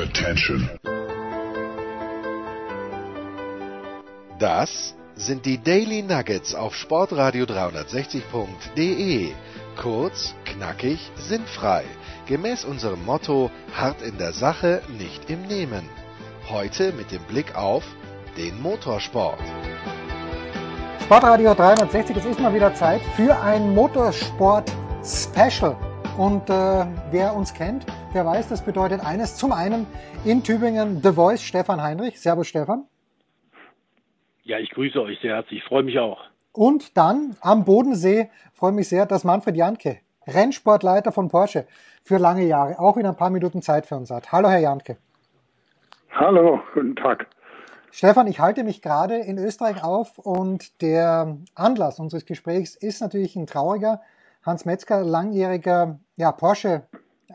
Attention. 0.00 0.68
Das 4.38 4.94
sind 5.14 5.44
die 5.44 5.62
Daily 5.62 6.02
Nuggets 6.02 6.54
auf 6.54 6.74
Sportradio 6.74 7.44
360.de. 7.44 9.32
Kurz, 9.78 10.34
knackig, 10.46 11.10
sinnfrei. 11.16 11.84
Gemäß 12.24 12.64
unserem 12.64 13.04
Motto: 13.04 13.50
hart 13.74 14.00
in 14.00 14.16
der 14.16 14.32
Sache, 14.32 14.80
nicht 14.96 15.28
im 15.28 15.42
Nehmen. 15.42 15.86
Heute 16.48 16.92
mit 16.92 17.12
dem 17.12 17.22
Blick 17.24 17.54
auf 17.54 17.84
den 18.38 18.58
Motorsport. 18.62 19.38
Sportradio 21.04 21.52
360, 21.52 22.16
es 22.16 22.24
ist 22.24 22.40
mal 22.40 22.54
wieder 22.54 22.74
Zeit 22.74 23.02
für 23.16 23.38
ein 23.38 23.74
Motorsport-Special. 23.74 25.76
Und 26.16 26.48
äh, 26.48 26.86
wer 27.10 27.34
uns 27.34 27.52
kennt, 27.52 27.84
der 28.14 28.26
weiß, 28.26 28.48
das 28.48 28.64
bedeutet 28.64 29.04
eines. 29.04 29.36
Zum 29.36 29.52
einen 29.52 29.86
in 30.24 30.42
Tübingen 30.42 31.00
The 31.02 31.12
Voice 31.12 31.42
Stefan 31.42 31.82
Heinrich. 31.82 32.20
Servus 32.20 32.48
Stefan. 32.48 32.84
Ja, 34.42 34.58
ich 34.58 34.70
grüße 34.70 35.00
euch 35.00 35.18
sehr 35.20 35.36
herzlich. 35.36 35.60
Ich 35.60 35.64
freue 35.64 35.82
mich 35.82 35.98
auch. 35.98 36.18
Und 36.52 36.96
dann 36.96 37.36
am 37.40 37.64
Bodensee 37.64 38.30
freue 38.52 38.72
mich 38.72 38.88
sehr, 38.88 39.06
dass 39.06 39.22
Manfred 39.22 39.56
Janke, 39.56 39.98
Rennsportleiter 40.26 41.12
von 41.12 41.28
Porsche, 41.28 41.66
für 42.02 42.18
lange 42.18 42.44
Jahre 42.44 42.78
auch 42.80 42.96
wieder 42.96 43.10
ein 43.10 43.16
paar 43.16 43.30
Minuten 43.30 43.62
Zeit 43.62 43.86
für 43.86 43.94
uns 43.94 44.10
hat. 44.10 44.32
Hallo, 44.32 44.48
Herr 44.48 44.58
Janke. 44.58 44.96
Hallo, 46.10 46.60
guten 46.74 46.96
Tag. 46.96 47.28
Stefan, 47.92 48.26
ich 48.26 48.40
halte 48.40 48.64
mich 48.64 48.82
gerade 48.82 49.16
in 49.16 49.38
Österreich 49.38 49.84
auf 49.84 50.18
und 50.18 50.80
der 50.82 51.36
Anlass 51.54 52.00
unseres 52.00 52.24
Gesprächs 52.24 52.74
ist 52.74 53.00
natürlich 53.00 53.36
ein 53.36 53.46
trauriger. 53.46 54.00
Hans 54.42 54.64
Metzger, 54.64 55.02
langjähriger 55.02 56.00
ja, 56.16 56.32
Porsche, 56.32 56.82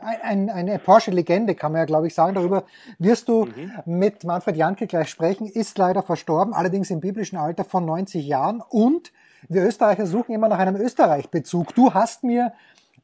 ein, 0.00 0.50
eine 0.50 0.78
Porsche-Legende, 0.78 1.54
kann 1.54 1.72
man 1.72 1.80
ja, 1.80 1.84
glaube 1.84 2.06
ich, 2.06 2.14
sagen. 2.14 2.34
Darüber 2.34 2.64
wirst 2.98 3.28
du 3.28 3.46
mhm. 3.46 3.72
mit 3.84 4.24
Manfred 4.24 4.56
Janke 4.56 4.86
gleich 4.86 5.08
sprechen, 5.08 5.46
ist 5.46 5.78
leider 5.78 6.02
verstorben, 6.02 6.54
allerdings 6.54 6.90
im 6.90 7.00
biblischen 7.00 7.38
Alter 7.38 7.64
von 7.64 7.84
90 7.84 8.26
Jahren. 8.26 8.62
Und 8.68 9.12
wir 9.48 9.64
Österreicher 9.64 10.06
suchen 10.06 10.34
immer 10.34 10.48
nach 10.48 10.58
einem 10.58 10.76
Österreich-Bezug. 10.76 11.74
Du 11.74 11.94
hast 11.94 12.24
mir 12.24 12.52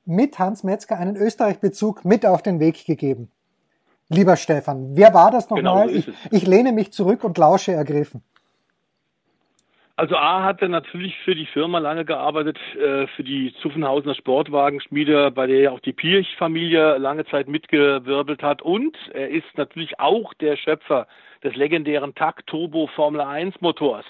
mit 0.05 0.39
Hans 0.39 0.65
Metzger 0.65 0.99
einen 0.99 1.17
Österreich-Bezug 1.17 2.05
mit 2.05 2.27
auf 2.27 2.43
den 2.43 2.61
Weg 2.61 2.85
gegeben. 2.85 3.31
Lieber 4.09 4.37
Stefan, 4.37 4.97
wer 4.97 5.15
war 5.15 5.31
das 5.31 5.49
nochmal? 5.49 5.89
Genau, 5.89 6.01
so 6.03 6.11
ich, 6.11 6.13
ich 6.31 6.47
lehne 6.47 6.73
mich 6.73 6.93
zurück 6.93 7.25
und 7.25 7.39
lausche 7.39 7.73
ergriffen. 7.73 8.23
Also 9.97 10.17
A 10.17 10.43
hat 10.43 10.63
er 10.63 10.69
natürlich 10.69 11.19
für 11.19 11.35
die 11.35 11.45
Firma 11.45 11.79
lange 11.79 12.07
gearbeitet, 12.07 12.59
äh, 12.77 13.07
für 13.09 13.23
die 13.23 13.55
Zuffenhausener 13.61 14.15
Sportwagenschmiede, 14.15 15.31
bei 15.31 15.47
der 15.47 15.61
ja 15.61 15.71
auch 15.71 15.81
die 15.81 15.93
Pirch-Familie 15.93 16.97
lange 16.97 17.27
Zeit 17.27 17.47
mitgewirbelt 17.47 18.43
hat. 18.43 18.63
Und 18.63 18.97
er 19.13 19.29
ist 19.29 19.57
natürlich 19.57 20.01
auch 20.01 20.33
der 20.35 20.57
Schöpfer 20.57 21.07
des 21.45 21.55
legendären 21.57 22.15
TAC 22.15 22.47
Turbo 22.47 22.87
Formel 22.87 23.21
1 23.21 23.61
Motors, 23.61 24.07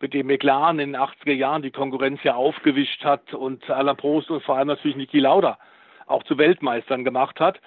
mit 0.00 0.14
dem 0.14 0.28
McLaren 0.28 0.78
in 0.78 0.92
den 0.92 1.00
80er 1.00 1.32
Jahren 1.32 1.62
die 1.62 1.72
Konkurrenz 1.72 2.22
ja 2.22 2.36
aufgewischt 2.36 3.04
hat 3.04 3.34
und 3.34 3.68
Alain 3.68 3.96
Prost 3.96 4.30
und 4.30 4.42
vor 4.44 4.56
allem 4.56 4.68
natürlich 4.68 4.96
Niki 4.96 5.18
Lauda 5.18 5.58
auch 6.06 6.22
zu 6.24 6.38
Weltmeistern 6.38 7.04
gemacht 7.04 7.40
hat. 7.40 7.60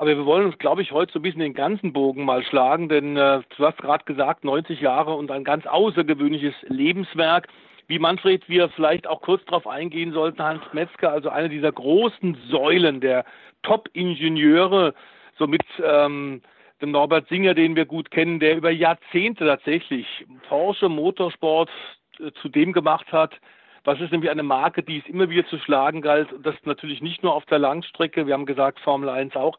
Aber 0.00 0.16
wir 0.16 0.24
wollen 0.24 0.46
uns, 0.46 0.56
glaube 0.56 0.80
ich, 0.80 0.92
heute 0.92 1.12
so 1.12 1.18
ein 1.18 1.22
bisschen 1.22 1.42
den 1.42 1.52
ganzen 1.52 1.92
Bogen 1.92 2.24
mal 2.24 2.42
schlagen, 2.42 2.88
denn 2.88 3.18
äh, 3.18 3.42
du 3.54 3.66
hast 3.66 3.76
gerade 3.76 4.02
gesagt, 4.06 4.44
90 4.44 4.80
Jahre 4.80 5.12
und 5.12 5.30
ein 5.30 5.44
ganz 5.44 5.66
außergewöhnliches 5.66 6.54
Lebenswerk. 6.68 7.48
Wie 7.86 7.98
Manfred, 7.98 8.48
wir 8.48 8.70
vielleicht 8.70 9.06
auch 9.06 9.20
kurz 9.20 9.44
darauf 9.44 9.66
eingehen 9.66 10.14
sollten, 10.14 10.42
Hans 10.42 10.62
Metzger, 10.72 11.12
also 11.12 11.28
eine 11.28 11.50
dieser 11.50 11.70
großen 11.70 12.34
Säulen 12.48 13.02
der 13.02 13.26
Top-Ingenieure, 13.62 14.94
so 15.38 15.46
mit 15.46 15.64
ähm, 15.84 16.40
dem 16.80 16.92
Norbert 16.92 17.28
Singer, 17.28 17.52
den 17.52 17.76
wir 17.76 17.84
gut 17.84 18.10
kennen, 18.10 18.40
der 18.40 18.56
über 18.56 18.70
Jahrzehnte 18.70 19.44
tatsächlich 19.44 20.06
Porsche 20.48 20.88
Motorsport 20.88 21.68
äh, 22.20 22.32
zu 22.40 22.48
dem 22.48 22.72
gemacht 22.72 23.12
hat, 23.12 23.34
was 23.84 24.00
ist 24.00 24.12
nämlich 24.12 24.30
eine 24.30 24.44
Marke, 24.44 24.82
die 24.82 25.00
es 25.00 25.06
immer 25.08 25.28
wieder 25.28 25.46
zu 25.46 25.58
schlagen 25.58 26.00
galt. 26.00 26.32
Und 26.32 26.46
das 26.46 26.54
natürlich 26.64 27.02
nicht 27.02 27.22
nur 27.22 27.34
auf 27.34 27.44
der 27.44 27.58
Langstrecke, 27.58 28.26
wir 28.26 28.32
haben 28.32 28.46
gesagt 28.46 28.80
Formel 28.80 29.10
1 29.10 29.36
auch, 29.36 29.58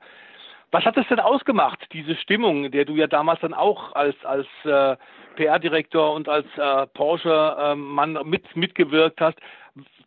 was 0.71 0.85
hat 0.85 0.95
das 0.95 1.07
denn 1.07 1.19
ausgemacht, 1.19 1.85
diese 1.91 2.15
Stimmung, 2.15 2.71
der 2.71 2.85
du 2.85 2.95
ja 2.95 3.07
damals 3.07 3.41
dann 3.41 3.53
auch 3.53 3.93
als, 3.93 4.15
als 4.23 4.47
äh, 4.63 4.95
PR-Direktor 5.35 6.13
und 6.13 6.29
als 6.29 6.45
äh, 6.57 6.87
Porsche-Mann 6.87 8.15
äh, 8.15 8.23
mit, 8.23 8.55
mitgewirkt 8.55 9.19
hast? 9.19 9.37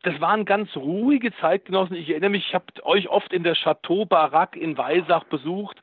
Das 0.02 0.20
waren 0.20 0.44
ganz 0.44 0.74
ruhige 0.76 1.34
Zeitgenossen. 1.36 1.96
Ich 1.96 2.10
erinnere 2.10 2.30
mich, 2.30 2.48
ich 2.48 2.54
habe 2.54 2.66
euch 2.82 3.08
oft 3.08 3.32
in 3.32 3.42
der 3.42 3.54
Chateau 3.54 4.04
Barak 4.06 4.56
in 4.56 4.76
Weisach 4.76 5.24
besucht 5.24 5.82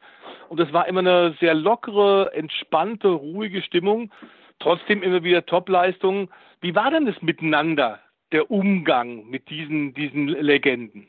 und 0.49 0.59
es 0.59 0.71
war 0.73 0.87
immer 0.87 0.99
eine 0.99 1.35
sehr 1.39 1.53
lockere, 1.53 2.31
entspannte, 2.33 3.07
ruhige 3.07 3.61
Stimmung. 3.61 4.11
Trotzdem 4.59 5.01
immer 5.01 5.23
wieder 5.23 5.45
Topleistungen. 5.45 6.29
Wie 6.59 6.75
war 6.75 6.91
denn 6.91 7.05
das 7.05 7.19
Miteinander, 7.21 7.99
der 8.31 8.49
Umgang 8.51 9.27
mit 9.29 9.49
diesen, 9.49 9.93
diesen 9.93 10.27
Legenden? 10.27 11.07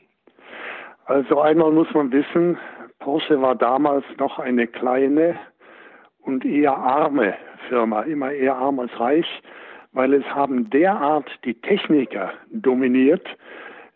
Also 1.05 1.41
einmal 1.41 1.71
muss 1.71 1.87
man 1.93 2.11
wissen, 2.11 2.57
Porsche 3.03 3.41
war 3.41 3.55
damals 3.55 4.05
noch 4.17 4.39
eine 4.39 4.65
kleine 4.65 5.35
und 6.21 6.45
eher 6.45 6.77
arme 6.77 7.33
Firma, 7.67 8.03
immer 8.03 8.31
eher 8.31 8.55
arm 8.55 8.79
als 8.79 8.97
reich, 8.97 9.27
weil 9.91 10.13
es 10.13 10.23
haben 10.25 10.69
derart 10.69 11.29
die 11.43 11.53
Techniker 11.53 12.31
dominiert, 12.49 13.27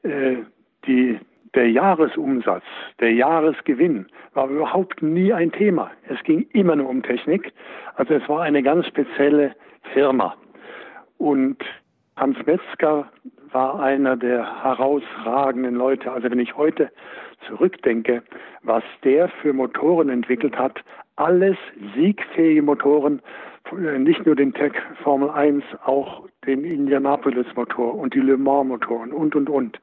äh, 0.03 0.35
die, 0.85 1.17
der 1.55 1.71
Jahresumsatz, 1.71 2.65
der 2.99 3.13
Jahresgewinn 3.13 4.07
war 4.33 4.49
überhaupt 4.49 5.01
nie 5.01 5.31
ein 5.31 5.53
Thema. 5.53 5.89
Es 6.09 6.21
ging 6.23 6.45
immer 6.51 6.75
nur 6.75 6.89
um 6.89 7.01
Technik. 7.01 7.53
Also 7.95 8.13
es 8.15 8.27
war 8.27 8.41
eine 8.41 8.61
ganz 8.61 8.87
spezielle 8.87 9.55
Firma. 9.93 10.35
Und 11.17 11.63
Hans 12.17 12.37
Metzger 12.45 13.09
war 13.53 13.79
einer 13.79 14.17
der 14.17 14.63
herausragenden 14.65 15.75
Leute. 15.75 16.11
Also 16.11 16.29
wenn 16.29 16.39
ich 16.39 16.57
heute 16.57 16.91
zurückdenke, 17.47 18.23
was 18.63 18.83
der 19.03 19.29
für 19.29 19.53
Motoren 19.53 20.09
entwickelt 20.09 20.57
hat, 20.57 20.83
alles 21.15 21.57
siegfähige 21.95 22.61
Motoren, 22.61 23.21
äh, 23.71 23.99
nicht 23.99 24.25
nur 24.25 24.35
den 24.35 24.53
Tech 24.53 24.73
Formel 25.03 25.29
1, 25.29 25.63
auch 25.85 26.27
den 26.45 26.63
Indianapolis 26.63 27.47
Motor 27.55 27.95
und 27.95 28.13
die 28.13 28.19
Le 28.19 28.37
Mans 28.37 28.67
Motoren 28.67 29.11
und, 29.11 29.35
und, 29.35 29.49
und. 29.49 29.79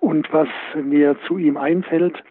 Und 0.00 0.32
was 0.32 0.48
mir 0.74 1.16
zu 1.26 1.38
ihm 1.38 1.56
einfällt, 1.56 2.22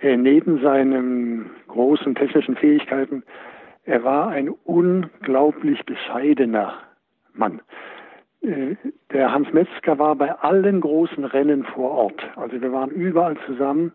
äh, 0.00 0.16
neben 0.16 0.60
seinen 0.60 1.50
großen 1.68 2.14
technischen 2.14 2.56
Fähigkeiten, 2.56 3.22
er 3.84 4.04
war 4.04 4.28
ein 4.28 4.50
unglaublich 4.64 5.84
bescheidener 5.86 6.74
Mann. 7.34 7.60
Der 8.42 9.32
Hans 9.32 9.52
Metzger 9.52 9.98
war 9.98 10.16
bei 10.16 10.32
allen 10.32 10.80
großen 10.80 11.24
Rennen 11.24 11.64
vor 11.64 11.90
Ort. 11.90 12.22
Also 12.36 12.60
wir 12.60 12.72
waren 12.72 12.90
überall 12.90 13.36
zusammen, 13.46 13.92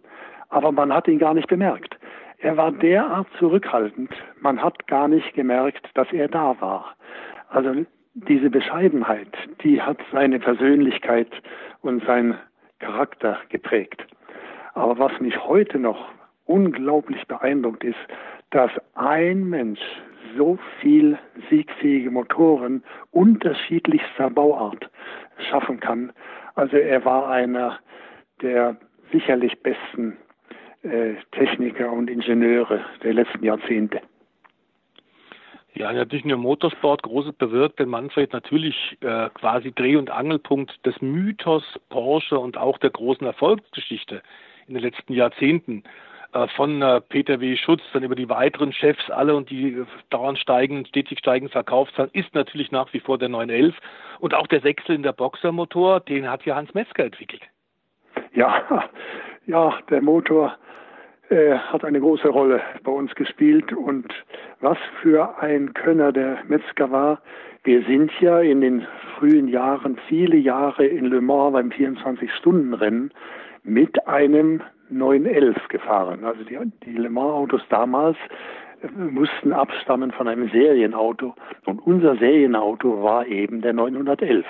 aber 0.49 0.71
man 0.71 0.93
hat 0.93 1.07
ihn 1.07 1.19
gar 1.19 1.33
nicht 1.33 1.49
bemerkt. 1.49 1.97
Er 2.39 2.55
war 2.55 2.71
derart 2.71 3.27
zurückhaltend, 3.39 4.11
man 4.39 4.61
hat 4.61 4.87
gar 4.87 5.07
nicht 5.07 5.33
gemerkt, 5.33 5.89
dass 5.95 6.07
er 6.13 6.27
da 6.27 6.55
war. 6.61 6.95
Also 7.49 7.85
diese 8.13 8.49
Bescheidenheit, 8.49 9.35
die 9.63 9.81
hat 9.81 9.97
seine 10.11 10.39
Persönlichkeit 10.39 11.31
und 11.81 12.05
sein 12.05 12.35
Charakter 12.79 13.39
geprägt. 13.49 14.05
Aber 14.75 14.97
was 14.97 15.19
mich 15.19 15.37
heute 15.45 15.79
noch 15.79 16.09
unglaublich 16.45 17.27
beeindruckt 17.27 17.83
ist, 17.83 17.97
dass 18.51 18.71
ein 18.95 19.49
Mensch 19.49 19.81
so 20.37 20.57
viel 20.79 21.17
siegfähige 21.49 22.11
Motoren 22.11 22.83
unterschiedlichster 23.11 24.29
Bauart 24.29 24.89
schaffen 25.49 25.79
kann. 25.79 26.11
Also 26.55 26.77
er 26.77 27.03
war 27.05 27.29
einer 27.29 27.79
der 28.41 28.77
sicherlich 29.11 29.57
besten 29.61 30.17
äh, 30.83 31.15
Techniker 31.31 31.91
und 31.91 32.09
Ingenieure 32.09 32.83
der 33.03 33.13
letzten 33.13 33.43
Jahrzehnte. 33.43 34.01
Ja, 35.73 35.93
natürlich 35.93 36.25
nur 36.25 36.37
Motorsport 36.37 37.03
Großes 37.03 37.33
bewirkt, 37.33 37.79
denn 37.79 37.89
Manfred 37.89 38.33
natürlich 38.33 38.97
äh, 39.01 39.29
quasi 39.35 39.71
Dreh- 39.71 39.95
und 39.95 40.09
Angelpunkt 40.09 40.83
des 40.85 40.99
Mythos 41.01 41.63
Porsche 41.89 42.39
und 42.39 42.57
auch 42.57 42.79
der 42.79 42.89
großen 42.89 43.27
Erfolgsgeschichte 43.27 44.23
in 44.67 44.73
den 44.73 44.83
letzten 44.83 45.13
Jahrzehnten. 45.13 45.83
Äh, 46.33 46.47
von 46.55 46.81
äh, 46.81 47.01
Peter 47.01 47.39
W. 47.39 47.55
Schutz, 47.55 47.81
dann 47.93 48.03
über 48.03 48.15
die 48.15 48.29
weiteren 48.29 48.73
Chefs 48.73 49.09
alle 49.09 49.35
und 49.35 49.49
die 49.49 49.73
äh, 49.73 49.85
dauernd 50.09 50.37
steigen, 50.39 50.85
stetig 50.85 51.19
steigenden 51.19 51.51
Verkaufszahlen, 51.51 52.11
ist 52.13 52.33
natürlich 52.35 52.71
nach 52.71 52.91
wie 52.93 52.99
vor 52.99 53.17
der 53.17 53.29
911 53.29 53.75
und 54.19 54.33
auch 54.33 54.47
der 54.47 54.59
Sechszylinder 54.59 55.13
Boxermotor, 55.13 56.01
den 56.01 56.29
hat 56.29 56.45
ja 56.45 56.55
Hans 56.55 56.73
Metzger 56.73 57.05
entwickelt. 57.05 57.43
Ja, 58.33 58.61
ja, 59.45 59.73
der 59.89 60.01
Motor 60.01 60.57
äh, 61.29 61.55
hat 61.55 61.85
eine 61.85 61.99
große 61.99 62.27
Rolle 62.27 62.61
bei 62.83 62.91
uns 62.91 63.13
gespielt 63.15 63.71
und 63.71 64.13
was 64.59 64.77
für 65.01 65.39
ein 65.39 65.73
Könner 65.73 66.11
der 66.11 66.39
Metzger 66.47 66.91
war. 66.91 67.21
Wir 67.63 67.83
sind 67.83 68.11
ja 68.19 68.41
in 68.41 68.61
den 68.61 68.85
frühen 69.17 69.47
Jahren 69.47 69.97
viele 70.07 70.37
Jahre 70.37 70.85
in 70.85 71.05
Le 71.05 71.21
Mans 71.21 71.53
beim 71.53 71.69
24-Stunden-Rennen 71.69 73.11
mit 73.63 74.07
einem 74.07 74.61
911 74.89 75.67
gefahren. 75.69 76.23
Also 76.23 76.43
die, 76.43 76.57
die 76.85 76.97
Le 76.97 77.09
Mans 77.09 77.33
Autos 77.33 77.61
damals 77.69 78.17
mussten 78.95 79.53
abstammen 79.53 80.11
von 80.11 80.27
einem 80.27 80.49
Serienauto. 80.49 81.33
Und 81.65 81.79
unser 81.85 82.15
Serienauto 82.17 83.01
war 83.03 83.25
eben 83.25 83.61
der 83.61 83.73
911. 83.73 84.45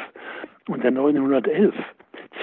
Und 0.67 0.83
der 0.83 0.91
911 0.91 1.73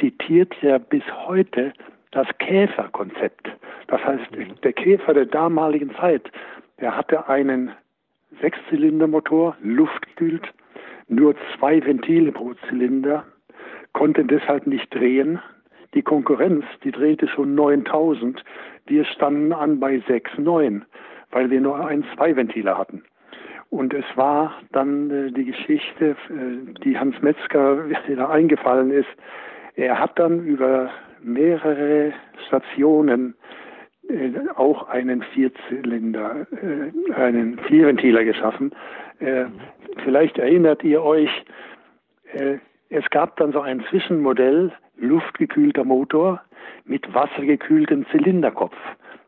zitiert 0.00 0.54
ja 0.62 0.78
bis 0.78 1.02
heute 1.26 1.72
das 2.10 2.26
Käferkonzept. 2.38 3.50
Das 3.88 4.02
heißt, 4.04 4.28
der 4.62 4.72
Käfer 4.72 5.14
der 5.14 5.26
damaligen 5.26 5.94
Zeit, 5.96 6.30
der 6.80 6.96
hatte 6.96 7.28
einen 7.28 7.72
Sechszylindermotor, 8.40 9.56
luftgekühlt, 9.62 10.46
nur 11.08 11.34
zwei 11.56 11.84
Ventile 11.84 12.32
pro 12.32 12.54
Zylinder, 12.68 13.24
konnte 13.92 14.24
deshalb 14.24 14.66
nicht 14.66 14.92
drehen. 14.94 15.40
Die 15.94 16.02
Konkurrenz, 16.02 16.64
die 16.82 16.90
drehte 16.90 17.28
schon 17.28 17.54
9000. 17.54 18.44
Wir 18.86 19.04
standen 19.04 19.52
an 19.52 19.80
bei 19.80 19.96
6,9, 19.96 20.82
weil 21.30 21.50
wir 21.50 21.60
nur 21.60 21.86
ein 21.86 22.04
Zwei-Ventiler 22.14 22.76
hatten. 22.76 23.04
Und 23.70 23.94
es 23.94 24.04
war 24.14 24.54
dann 24.72 25.10
äh, 25.10 25.32
die 25.32 25.46
Geschichte, 25.46 26.16
äh, 26.30 26.80
die 26.84 26.98
Hans 26.98 27.20
Metzger 27.22 27.88
wieder 28.06 28.30
eingefallen 28.30 28.90
ist. 28.90 29.08
Er 29.76 29.98
hat 29.98 30.18
dann 30.18 30.44
über 30.44 30.90
mehrere 31.22 32.12
Stationen 32.46 33.34
äh, 34.08 34.30
auch 34.56 34.88
einen 34.88 35.22
Vierzylinder, 35.22 36.46
äh, 36.52 37.12
einen 37.14 37.58
Vierventiler 37.66 38.24
geschaffen. 38.24 38.72
Äh, 39.18 39.46
vielleicht 40.04 40.38
erinnert 40.38 40.84
ihr 40.84 41.02
euch, 41.02 41.30
äh, 42.32 42.58
es 42.94 43.10
gab 43.10 43.36
dann 43.38 43.50
so 43.52 43.60
ein 43.60 43.84
Zwischenmodell, 43.90 44.72
luftgekühlter 44.96 45.82
Motor 45.82 46.40
mit 46.84 47.12
wassergekühltem 47.12 48.06
Zylinderkopf. 48.10 48.76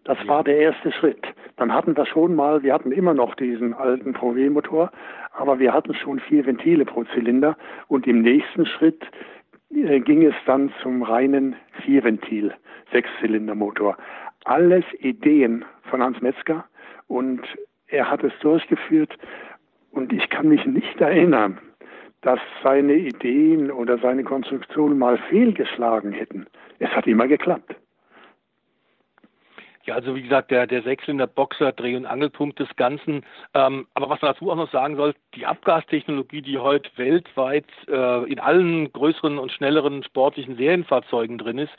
Das 0.04 0.16
war 0.28 0.44
der 0.44 0.58
erste 0.58 0.92
Schritt. 0.92 1.26
Dann 1.56 1.74
hatten 1.74 1.96
wir 1.96 2.06
schon 2.06 2.36
mal, 2.36 2.62
wir 2.62 2.72
hatten 2.72 2.92
immer 2.92 3.12
noch 3.12 3.34
diesen 3.34 3.74
alten 3.74 4.14
VW-Motor, 4.14 4.92
aber 5.32 5.58
wir 5.58 5.72
hatten 5.72 5.94
schon 5.94 6.20
vier 6.20 6.46
Ventile 6.46 6.84
pro 6.84 7.02
Zylinder 7.12 7.56
und 7.88 8.06
im 8.06 8.22
nächsten 8.22 8.66
Schritt 8.66 9.02
äh, 9.70 9.98
ging 9.98 10.24
es 10.24 10.34
dann 10.46 10.72
zum 10.80 11.02
reinen 11.02 11.56
Vierventil, 11.84 12.54
Sechszylindermotor. 12.92 13.96
Alles 14.44 14.84
Ideen 15.00 15.64
von 15.90 16.00
Hans 16.04 16.20
Metzger 16.20 16.64
und 17.08 17.40
er 17.88 18.08
hat 18.08 18.22
es 18.22 18.32
durchgeführt 18.38 19.18
und 19.90 20.12
ich 20.12 20.28
kann 20.30 20.46
mich 20.46 20.64
nicht 20.66 21.00
erinnern, 21.00 21.58
dass 22.22 22.40
seine 22.62 22.94
Ideen 22.94 23.70
oder 23.70 23.98
seine 23.98 24.24
Konstruktionen 24.24 24.98
mal 24.98 25.18
fehlgeschlagen 25.28 26.12
hätten. 26.12 26.46
Es 26.78 26.90
hat 26.90 27.06
immer 27.06 27.28
geklappt. 27.28 27.76
Ja, 29.86 29.94
also 29.94 30.16
wie 30.16 30.22
gesagt, 30.22 30.50
der, 30.50 30.66
der 30.66 30.82
Sechszylinder 30.82 31.28
Boxer, 31.28 31.70
Dreh- 31.70 31.96
und 31.96 32.06
Angelpunkt 32.06 32.58
des 32.58 32.68
Ganzen. 32.74 33.24
Ähm, 33.54 33.86
aber 33.94 34.08
was 34.08 34.20
man 34.20 34.32
dazu 34.32 34.50
auch 34.50 34.56
noch 34.56 34.70
sagen 34.72 34.96
soll, 34.96 35.14
die 35.36 35.46
Abgastechnologie, 35.46 36.42
die 36.42 36.58
heute 36.58 36.90
weltweit 36.96 37.66
äh, 37.86 38.24
in 38.24 38.40
allen 38.40 38.92
größeren 38.92 39.38
und 39.38 39.52
schnelleren 39.52 40.02
sportlichen 40.02 40.56
Serienfahrzeugen 40.56 41.38
drin 41.38 41.58
ist, 41.58 41.72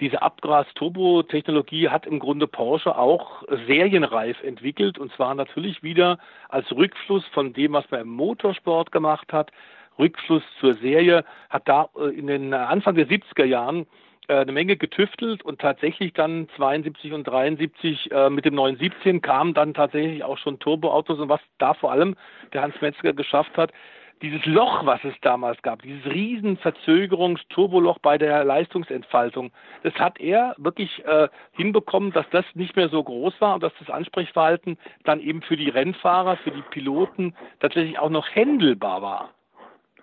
diese 0.00 0.22
Abgas-Turbo-Technologie 0.22 1.88
hat 1.90 2.06
im 2.06 2.18
Grunde 2.18 2.46
Porsche 2.46 2.96
auch 2.96 3.42
serienreif 3.66 4.42
entwickelt 4.42 4.98
und 4.98 5.12
zwar 5.12 5.34
natürlich 5.34 5.82
wieder 5.82 6.18
als 6.48 6.70
Rückfluss 6.72 7.24
von 7.32 7.52
dem, 7.52 7.74
was 7.74 7.90
man 7.90 8.00
im 8.00 8.08
Motorsport 8.08 8.90
gemacht 8.92 9.32
hat. 9.32 9.52
Rückfluss 9.98 10.42
zur 10.58 10.74
Serie 10.76 11.24
hat 11.50 11.68
da 11.68 11.90
äh, 11.96 12.08
in 12.08 12.26
den 12.26 12.54
Anfang 12.54 12.94
der 12.94 13.06
70er 13.06 13.44
Jahren 13.44 13.86
äh, 14.28 14.36
eine 14.36 14.52
Menge 14.52 14.76
getüftelt 14.76 15.42
und 15.44 15.60
tatsächlich 15.60 16.12
dann 16.14 16.48
72 16.56 17.12
und 17.12 17.24
73 17.24 18.10
äh, 18.10 18.30
mit 18.30 18.44
dem 18.44 18.54
917 18.54 19.20
kamen 19.20 19.54
dann 19.54 19.74
tatsächlich 19.74 20.24
auch 20.24 20.38
schon 20.38 20.58
Turboautos 20.58 21.18
und 21.18 21.28
was 21.28 21.40
da 21.58 21.74
vor 21.74 21.92
allem 21.92 22.16
der 22.52 22.62
Hans 22.62 22.80
Metzger 22.80 23.12
geschafft 23.12 23.56
hat, 23.58 23.72
dieses 24.22 24.44
Loch, 24.46 24.84
was 24.84 25.02
es 25.04 25.14
damals 25.22 25.60
gab, 25.62 25.82
dieses 25.82 26.04
riesen 26.06 26.56
Verzögerungs-Turboloch 26.58 27.98
bei 28.00 28.18
der 28.18 28.44
Leistungsentfaltung, 28.44 29.50
das 29.82 29.94
hat 29.94 30.20
er 30.20 30.54
wirklich 30.58 31.04
äh, 31.06 31.28
hinbekommen, 31.52 32.12
dass 32.12 32.28
das 32.30 32.44
nicht 32.54 32.76
mehr 32.76 32.88
so 32.88 33.02
groß 33.02 33.40
war 33.40 33.54
und 33.54 33.62
dass 33.62 33.72
das 33.78 33.90
Ansprechverhalten 33.90 34.78
dann 35.04 35.20
eben 35.20 35.42
für 35.42 35.56
die 35.56 35.70
Rennfahrer, 35.70 36.36
für 36.38 36.50
die 36.50 36.62
Piloten 36.70 37.34
tatsächlich 37.60 37.98
auch 37.98 38.10
noch 38.10 38.28
händelbar 38.34 39.02
war. 39.02 39.30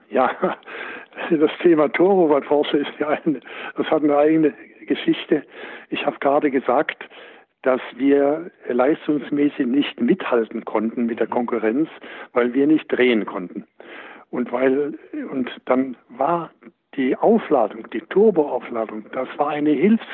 Ja, 0.10 0.32
das 1.30 1.52
Thema 1.62 1.90
Turbo 1.90 2.28
bei 2.28 2.40
Porsche 2.40 2.78
ist 2.78 3.00
ja 3.00 3.10
eine, 3.10 3.40
das 3.76 3.88
hat 3.88 4.04
eine 4.04 4.18
eigene 4.18 4.54
Geschichte. 4.88 5.44
Ich 5.90 6.06
habe 6.06 6.18
gerade 6.20 6.50
gesagt, 6.50 7.08
dass 7.64 7.82
wir 7.96 8.50
leistungsmäßig 8.70 9.68
nicht 9.68 10.00
mithalten 10.00 10.64
konnten 10.64 11.06
mit 11.06 11.20
der 11.20 11.28
Konkurrenz, 11.28 11.90
weil 12.34 12.54
wir 12.54 12.66
nicht 12.66 12.90
drehen 12.90 13.26
konnten. 13.26 13.66
Und 14.30 14.52
weil, 14.52 14.98
und 15.32 15.50
dann 15.66 15.96
war 16.10 16.52
die 16.96 17.16
Aufladung, 17.16 17.90
die 17.92 18.02
Turboaufladung, 18.02 19.06
das 19.12 19.28
war 19.38 19.50
eine 19.50 19.72
Hilfs, 19.72 20.06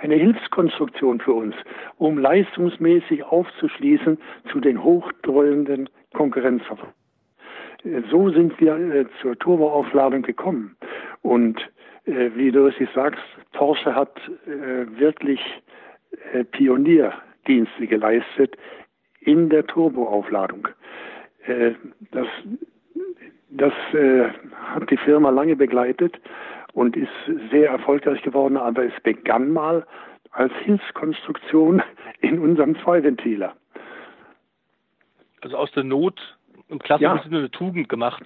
eine 0.00 0.14
Hilfskonstruktion 0.14 1.20
für 1.20 1.32
uns, 1.32 1.54
um 1.96 2.18
leistungsmäßig 2.18 3.24
aufzuschließen 3.24 4.18
zu 4.50 4.60
den 4.60 4.82
hochdröhnenden 4.82 5.88
Konkurrenzverfahren. 6.14 6.94
So 8.10 8.30
sind 8.30 8.58
wir 8.60 8.76
äh, 8.76 9.06
zur 9.22 9.38
Turboaufladung 9.38 10.22
gekommen. 10.22 10.76
Und 11.22 11.60
äh, 12.06 12.30
wie 12.34 12.50
du 12.50 12.66
es 12.66 12.74
sagst, 12.94 13.22
Porsche 13.52 13.94
hat 13.94 14.18
äh, 14.46 14.98
wirklich 14.98 15.40
äh, 16.32 16.44
Pionierdienste 16.44 17.86
geleistet 17.86 18.56
in 19.20 19.48
der 19.48 19.66
Turboaufladung. 19.66 20.68
Äh, 21.46 21.72
das 22.10 22.26
das 23.50 23.72
äh, 23.92 24.28
hat 24.52 24.90
die 24.90 24.96
Firma 24.96 25.30
lange 25.30 25.56
begleitet 25.56 26.20
und 26.72 26.96
ist 26.96 27.08
sehr 27.50 27.70
erfolgreich 27.70 28.22
geworden, 28.22 28.56
aber 28.56 28.84
es 28.84 28.92
begann 29.02 29.50
mal 29.50 29.86
als 30.30 30.52
Hilfskonstruktion 30.64 31.82
in 32.20 32.38
unserem 32.38 32.78
Zweiventiler. 32.82 33.54
Also 35.40 35.56
aus 35.56 35.70
der 35.72 35.84
Not 35.84 36.20
im 36.68 36.78
klassischen 36.78 37.16
ja. 37.16 37.22
Sinne 37.22 37.38
eine 37.38 37.50
Tugend 37.50 37.88
gemacht. 37.88 38.22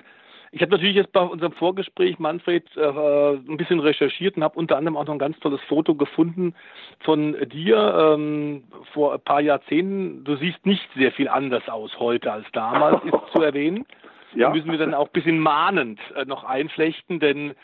Ich 0.54 0.60
habe 0.60 0.72
natürlich 0.72 0.96
jetzt 0.96 1.12
bei 1.12 1.22
unserem 1.22 1.52
Vorgespräch, 1.52 2.18
Manfred, 2.18 2.64
äh, 2.76 2.82
ein 2.82 3.56
bisschen 3.56 3.80
recherchiert 3.80 4.36
und 4.36 4.42
habe 4.42 4.58
unter 4.58 4.76
anderem 4.76 4.98
auch 4.98 5.06
noch 5.06 5.14
ein 5.14 5.18
ganz 5.18 5.38
tolles 5.40 5.62
Foto 5.62 5.94
gefunden 5.94 6.54
von 7.00 7.34
dir 7.48 8.14
ähm, 8.14 8.64
vor 8.92 9.14
ein 9.14 9.20
paar 9.20 9.40
Jahrzehnten. 9.40 10.24
Du 10.24 10.36
siehst 10.36 10.66
nicht 10.66 10.86
sehr 10.94 11.10
viel 11.12 11.28
anders 11.28 11.66
aus 11.70 11.98
heute 11.98 12.30
als 12.30 12.44
damals, 12.52 13.02
ist 13.04 13.32
zu 13.32 13.40
erwähnen. 13.40 13.86
Ja. 14.34 14.50
müssen 14.50 14.70
wir 14.70 14.78
dann 14.78 14.94
auch 14.94 15.06
ein 15.06 15.12
bisschen 15.12 15.38
mahnend 15.38 16.00
äh, 16.16 16.24
noch 16.24 16.44
einflechten, 16.44 17.20
denn 17.20 17.54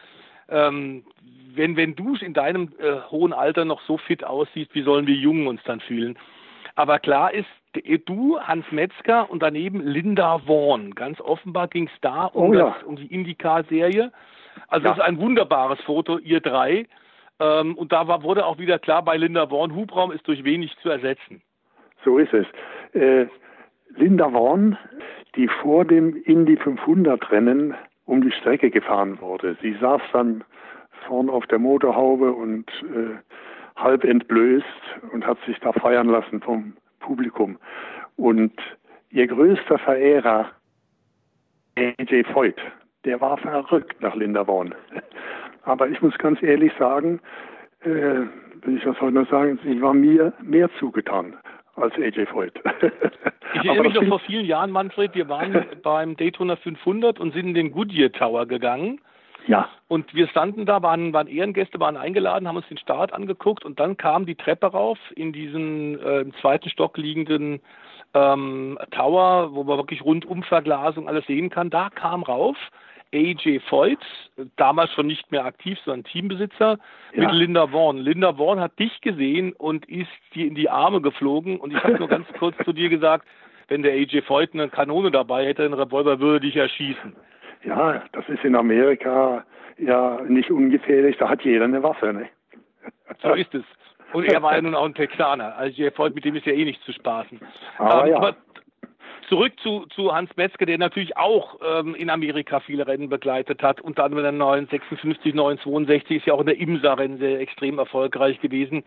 ähm, 0.49 1.05
wenn, 1.55 1.77
wenn 1.77 1.95
du 1.95 2.15
in 2.17 2.35
deinem 2.35 2.73
äh, 2.79 3.01
hohen 3.11 3.33
Alter 3.33 3.65
noch 3.65 3.81
so 3.83 3.99
fit 3.99 4.25
aussiehst, 4.25 4.75
wie 4.75 4.83
sollen 4.83 5.07
wir 5.07 5.15
Jungen 5.15 5.47
uns 5.47 5.63
dann 5.65 5.81
fühlen? 5.81 6.19
Aber 6.75 6.99
klar 6.99 7.35
ist, 7.35 7.49
du, 8.07 8.39
Hans 8.41 8.65
Metzger 8.71 9.29
und 9.31 9.43
daneben 9.43 9.81
Linda 9.81 10.39
Vaughn. 10.39 10.95
Ganz 10.95 11.21
offenbar 11.21 11.69
ging 11.69 11.89
es 11.93 12.01
da 12.01 12.27
um, 12.27 12.51
oh, 12.51 12.55
ja. 12.55 12.71
das, 12.71 12.83
um 12.85 12.97
die 12.97 13.13
Indica-Serie. 13.13 14.13
Also 14.69 14.85
ja. 14.85 14.91
das 14.91 14.99
ist 14.99 15.05
ein 15.05 15.19
wunderbares 15.19 15.81
Foto, 15.83 16.19
ihr 16.19 16.41
drei. 16.41 16.87
Ähm, 17.41 17.77
und 17.77 17.93
da 17.93 18.09
war, 18.09 18.23
wurde 18.23 18.47
auch 18.47 18.59
wieder 18.59 18.79
klar 18.79 19.03
bei 19.03 19.17
Linda 19.17 19.49
Vaughn, 19.49 19.75
Hubraum 19.75 20.13
ist 20.13 20.27
durch 20.27 20.45
wenig 20.45 20.77
zu 20.83 20.89
ersetzen. 20.89 21.43
So 22.05 22.19
ist 22.19 22.33
es. 22.33 22.47
Äh, 22.95 23.27
Linda 23.97 24.31
Vaughn, 24.31 24.77
die 25.35 25.49
vor 25.49 25.85
dem 25.85 26.17
Indy 26.25 26.57
500 26.57 27.31
Rennen 27.31 27.75
um 28.07 28.23
die 28.23 28.33
Strecke 28.33 28.71
gefahren 28.71 29.21
wurde. 29.21 29.57
Sie 29.61 29.75
saß 29.81 30.01
dann 30.13 30.45
vorn 31.07 31.29
auf 31.29 31.47
der 31.47 31.59
Motorhaube 31.59 32.33
und 32.33 32.69
äh, 32.83 33.17
halb 33.77 34.05
entblößt 34.05 34.65
und 35.13 35.27
hat 35.27 35.39
sich 35.47 35.59
da 35.61 35.73
feiern 35.73 36.09
lassen 36.09 36.41
vom 36.41 36.75
Publikum. 37.01 37.59
Und 38.17 38.53
ihr 39.11 39.27
größter 39.27 39.79
Verehrer, 39.79 40.51
AJ 41.77 42.25
Voigt, 42.33 42.61
der 43.05 43.21
war 43.21 43.37
verrückt 43.39 44.01
nach 44.01 44.15
Linda 44.17 44.45
Vaughn. 44.45 44.75
Aber 45.63 45.89
ich 45.89 46.01
muss 46.03 46.17
ganz 46.19 46.43
ehrlich 46.43 46.73
sagen, 46.79 47.21
äh, 47.81 47.89
will 48.63 48.77
ich 48.77 48.85
das 48.85 49.01
heute 49.01 49.15
noch 49.15 49.31
sagen, 49.31 49.59
sie 49.63 49.81
war 49.81 49.95
mir 49.95 50.33
mehr 50.43 50.69
zugetan 50.79 51.37
als 51.79 51.95
AJ 51.95 52.27
Voigt. 52.33 52.61
Ich 53.55 53.65
erinnere 53.65 53.85
mich 53.85 53.95
noch 53.95 54.09
vor 54.09 54.21
vielen 54.21 54.45
Jahren, 54.45 54.71
Manfred, 54.71 55.15
wir 55.15 55.29
waren 55.29 55.65
beim 55.83 56.17
Daytona 56.17 56.57
500 56.57 57.19
und 57.19 57.33
sind 57.33 57.47
in 57.47 57.55
den 57.55 57.73
Goodyear 57.73 58.13
Tower 58.13 58.47
gegangen. 58.47 59.01
Ja. 59.47 59.69
Und 59.89 60.15
wir 60.15 60.29
standen 60.29 60.67
da, 60.67 60.83
waren, 60.83 61.15
waren 61.15 61.27
Ehrengäste, 61.27 61.81
waren 61.81 61.97
eingeladen, 61.97 62.47
haben 62.47 62.57
uns 62.57 62.69
den 62.69 62.77
Start 62.77 63.15
angeguckt 63.15 63.65
und 63.65 63.81
dann 63.81 63.97
kam 63.97 64.27
die 64.27 64.35
Treppe 64.35 64.67
rauf 64.67 64.99
in 65.17 65.33
diesen 65.33 65.99
äh, 66.01 66.21
im 66.21 66.35
zweiten 66.35 66.69
Stock 66.69 66.99
liegenden 66.99 67.61
ähm, 68.13 68.79
Tower, 68.91 69.55
wo 69.55 69.65
man 69.65 69.79
wirklich 69.79 70.05
Rundumverglasung 70.05 71.09
alles 71.09 71.27
sehen 71.27 71.49
kann. 71.49 71.71
Da 71.71 71.89
kam 71.89 72.23
rauf 72.23 72.57
AJ 73.15 73.61
Voigt, 73.71 74.05
damals 74.57 74.93
schon 74.93 75.07
nicht 75.07 75.31
mehr 75.31 75.45
aktiv, 75.45 75.79
sondern 75.85 76.05
Teambesitzer, 76.05 76.79
ja. 77.13 77.21
mit 77.21 77.33
Linda 77.33 77.67
Vaughn. 77.69 77.99
Linda 77.99 78.35
Vaughn 78.35 78.61
hat 78.61 78.79
dich 78.79 79.01
gesehen 79.01 79.53
und 79.55 79.89
ist 79.89 80.11
dir 80.35 80.47
in 80.47 80.55
die 80.55 80.69
Arme 80.69 81.01
geflogen 81.01 81.59
und 81.59 81.73
ich 81.73 81.83
habe 81.83 81.99
nur 81.99 82.09
ganz 82.09 82.27
kurz 82.39 82.57
zu 82.65 82.73
dir 82.73 82.89
gesagt, 82.89 83.27
wenn 83.69 83.83
der 83.83 83.93
AJ 83.93 84.23
Voigt 84.29 84.55
eine 84.55 84.69
Kanone 84.69 85.11
dabei 85.11 85.47
hätte, 85.47 85.65
einen 85.65 85.75
Revolver, 85.75 86.21
würde 86.21 86.47
dich 86.47 86.57
erschießen. 86.57 87.15
Ja, 87.65 88.03
das 88.13 88.29
ist 88.29 88.45
in 88.45 88.55
Amerika 88.55 89.45
ja 89.79 90.21
nicht 90.27 90.51
ungefährlich, 90.51 91.17
da 91.19 91.29
hat 91.29 91.43
jeder 91.43 91.65
eine 91.65 91.83
Waffe, 91.83 92.13
ne? 92.13 92.29
So 93.23 93.33
ist 93.35 93.55
es. 93.55 93.65
Und 94.13 94.25
er 94.25 94.43
war 94.43 94.55
ja 94.55 94.63
nun 94.63 94.75
auch 94.75 94.87
ein 94.87 94.95
Texaner. 94.95 95.57
Also 95.57 95.83
AJ 95.83 95.93
Voigt, 95.97 96.15
mit 96.15 96.25
dem 96.25 96.37
ist 96.37 96.47
ja 96.47 96.53
eh 96.53 96.65
nicht 96.65 96.83
zu 96.83 96.93
spaßen. 96.93 97.41
Aber, 97.79 98.05
ähm, 98.05 98.11
ja. 98.11 98.17
aber 98.17 98.37
zurück 99.29 99.53
zu, 99.63 99.87
zu 99.87 100.15
Hans 100.15 100.31
Metzger, 100.37 100.67
der 100.67 100.79
natürlich 100.79 101.17
auch 101.17 101.59
ähm, 101.65 101.95
in 101.95 102.11
Amerika 102.11 102.61
viele 102.61 102.87
Rennen 102.87 103.09
begleitet 103.09 103.63
hat, 103.63 103.81
unter 103.81 104.05
anderem 104.05 104.23
der 104.23 104.33
956, 104.33 105.35
962 105.35 106.19
ist 106.19 106.27
ja 106.27 106.35
auch 106.35 106.41
in 106.41 106.47
der 106.47 106.59
IMSA-Rennen 106.59 107.19
sehr 107.19 107.41
extrem 107.41 107.79
erfolgreich 107.79 108.41
gewesen. 108.41 108.85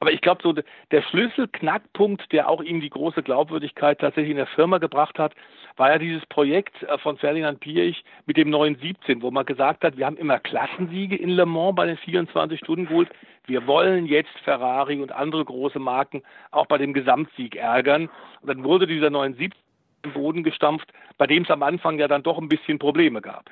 Aber 0.00 0.12
ich 0.12 0.20
glaube, 0.20 0.42
so 0.42 0.52
der 0.52 1.02
Schlüsselknackpunkt, 1.02 2.30
der 2.32 2.48
auch 2.48 2.62
ihm 2.62 2.80
die 2.80 2.90
große 2.90 3.22
Glaubwürdigkeit 3.22 3.98
tatsächlich 3.98 4.30
in 4.30 4.36
der 4.36 4.46
Firma 4.46 4.78
gebracht 4.78 5.18
hat, 5.18 5.34
war 5.76 5.90
ja 5.90 5.98
dieses 5.98 6.24
Projekt 6.26 6.82
äh, 6.84 6.98
von 6.98 7.16
Ferdinand 7.18 7.60
Pierich 7.60 8.04
mit 8.26 8.36
dem 8.36 8.50
917, 8.50 9.22
wo 9.22 9.30
man 9.30 9.46
gesagt 9.46 9.82
hat, 9.82 9.96
wir 9.96 10.06
haben 10.06 10.16
immer 10.16 10.38
Klassensiege 10.38 11.16
in 11.16 11.30
Le 11.30 11.46
Mans 11.46 11.74
bei 11.74 11.86
den 11.86 11.96
24 11.96 12.60
Stunden 12.60 12.86
geholt. 12.86 13.10
Wir 13.46 13.66
wollen 13.66 14.06
jetzt 14.06 14.36
Ferrari 14.44 15.00
und 15.00 15.10
andere 15.10 15.44
große 15.44 15.78
Marken 15.78 16.22
auch 16.50 16.66
bei 16.66 16.78
dem 16.78 16.92
Gesamtsieg 16.92 17.56
ärgern. 17.56 18.08
Und 18.40 18.48
dann 18.48 18.62
wurde 18.62 18.86
dieser 18.86 19.10
917 19.10 19.58
im 19.58 19.67
Boden 20.02 20.42
gestampft, 20.42 20.92
bei 21.16 21.26
dem 21.26 21.42
es 21.42 21.50
am 21.50 21.62
Anfang 21.62 21.98
ja 21.98 22.08
dann 22.08 22.22
doch 22.22 22.38
ein 22.38 22.48
bisschen 22.48 22.78
Probleme 22.78 23.20
gab. 23.20 23.44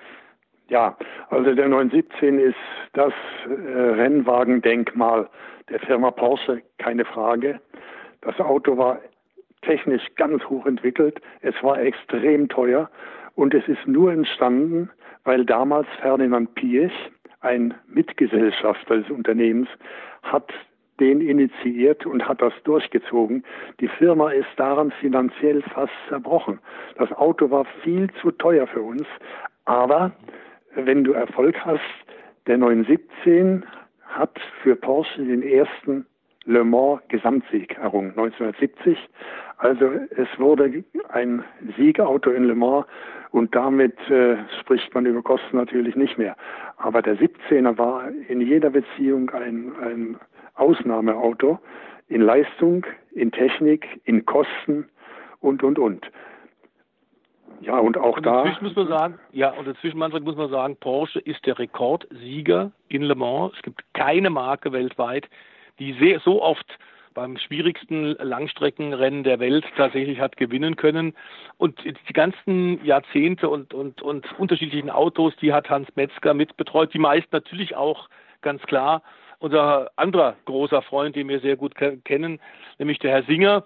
Ja, 0.68 0.96
also 1.30 1.54
der 1.54 1.68
917 1.68 2.40
ist 2.40 2.56
das 2.92 3.12
äh, 3.46 3.50
Rennwagendenkmal 3.50 5.28
der 5.68 5.80
Firma 5.80 6.10
Porsche, 6.10 6.62
keine 6.78 7.04
Frage. 7.04 7.60
Das 8.22 8.38
Auto 8.40 8.76
war 8.76 9.00
technisch 9.62 10.02
ganz 10.16 10.44
hoch 10.44 10.66
entwickelt, 10.66 11.20
es 11.40 11.54
war 11.62 11.80
extrem 11.80 12.48
teuer 12.48 12.90
und 13.34 13.54
es 13.54 13.66
ist 13.68 13.86
nur 13.86 14.12
entstanden, 14.12 14.90
weil 15.24 15.44
damals 15.44 15.86
Ferdinand 16.00 16.54
Piech, 16.54 16.92
ein 17.40 17.74
Mitgesellschafter 17.86 18.98
des 18.98 19.10
Unternehmens, 19.10 19.68
hat 20.22 20.52
den 21.00 21.20
initiiert 21.20 22.06
und 22.06 22.26
hat 22.26 22.40
das 22.40 22.52
durchgezogen. 22.64 23.44
Die 23.80 23.88
Firma 23.88 24.30
ist 24.30 24.48
daran 24.56 24.90
finanziell 24.92 25.62
fast 25.62 25.92
zerbrochen. 26.08 26.58
Das 26.96 27.12
Auto 27.12 27.50
war 27.50 27.64
viel 27.82 28.08
zu 28.22 28.30
teuer 28.30 28.66
für 28.66 28.82
uns, 28.82 29.06
aber 29.64 30.12
wenn 30.74 31.04
du 31.04 31.12
Erfolg 31.12 31.56
hast, 31.64 31.80
der 32.46 32.58
917 32.58 33.64
hat 34.02 34.38
für 34.62 34.76
Porsche 34.76 35.24
den 35.24 35.42
ersten 35.42 36.06
Le 36.44 36.64
Mans 36.64 37.00
Gesamtsieg 37.08 37.76
errungen, 37.76 38.10
1970. 38.10 38.96
Also 39.58 39.90
es 40.10 40.28
wurde 40.38 40.84
ein 41.08 41.42
Siegauto 41.76 42.30
in 42.30 42.44
Le 42.44 42.54
Mans 42.54 42.86
und 43.32 43.54
damit 43.54 43.98
äh, 44.08 44.36
spricht 44.60 44.94
man 44.94 45.06
über 45.06 45.22
Kosten 45.22 45.56
natürlich 45.56 45.96
nicht 45.96 46.18
mehr. 46.18 46.36
Aber 46.76 47.02
der 47.02 47.18
17er 47.18 47.76
war 47.76 48.08
in 48.28 48.40
jeder 48.40 48.70
Beziehung 48.70 49.30
ein, 49.30 49.72
ein 49.82 50.16
Ausnahmeauto 50.56 51.58
in 52.08 52.20
Leistung, 52.20 52.86
in 53.12 53.32
Technik, 53.32 54.00
in 54.04 54.24
Kosten 54.24 54.88
und, 55.40 55.62
und, 55.62 55.78
und. 55.78 56.10
Ja, 57.60 57.78
und 57.78 57.96
auch 57.96 58.18
und 58.18 58.26
da. 58.26 58.44
muss 58.60 58.76
man 58.76 58.88
sagen, 58.88 59.18
ja, 59.32 59.50
und 59.50 59.66
inzwischen 59.66 59.98
muss 59.98 60.36
man 60.36 60.50
sagen, 60.50 60.76
Porsche 60.76 61.20
ist 61.20 61.44
der 61.46 61.58
Rekordsieger 61.58 62.70
in 62.88 63.02
Le 63.02 63.14
Mans. 63.14 63.54
Es 63.56 63.62
gibt 63.62 63.82
keine 63.94 64.30
Marke 64.30 64.72
weltweit, 64.72 65.28
die 65.78 65.94
sehr, 65.94 66.20
so 66.20 66.42
oft 66.42 66.78
beim 67.14 67.38
schwierigsten 67.38 68.14
Langstreckenrennen 68.20 69.24
der 69.24 69.40
Welt 69.40 69.64
tatsächlich 69.76 70.20
hat 70.20 70.36
gewinnen 70.36 70.76
können. 70.76 71.14
Und 71.56 71.82
die 71.82 72.12
ganzen 72.12 72.84
Jahrzehnte 72.84 73.48
und, 73.48 73.72
und, 73.72 74.02
und 74.02 74.38
unterschiedlichen 74.38 74.90
Autos, 74.90 75.34
die 75.40 75.52
hat 75.52 75.70
Hans 75.70 75.88
Metzger 75.96 76.34
mitbetreut. 76.34 76.92
Die 76.92 76.98
meisten 76.98 77.30
natürlich 77.32 77.74
auch 77.74 78.10
ganz 78.42 78.62
klar 78.62 79.02
unser 79.38 79.90
anderer 79.96 80.36
großer 80.44 80.82
Freund, 80.82 81.16
den 81.16 81.28
wir 81.28 81.40
sehr 81.40 81.56
gut 81.56 81.74
kennen, 82.04 82.40
nämlich 82.78 82.98
der 82.98 83.12
Herr 83.12 83.22
Singer, 83.24 83.64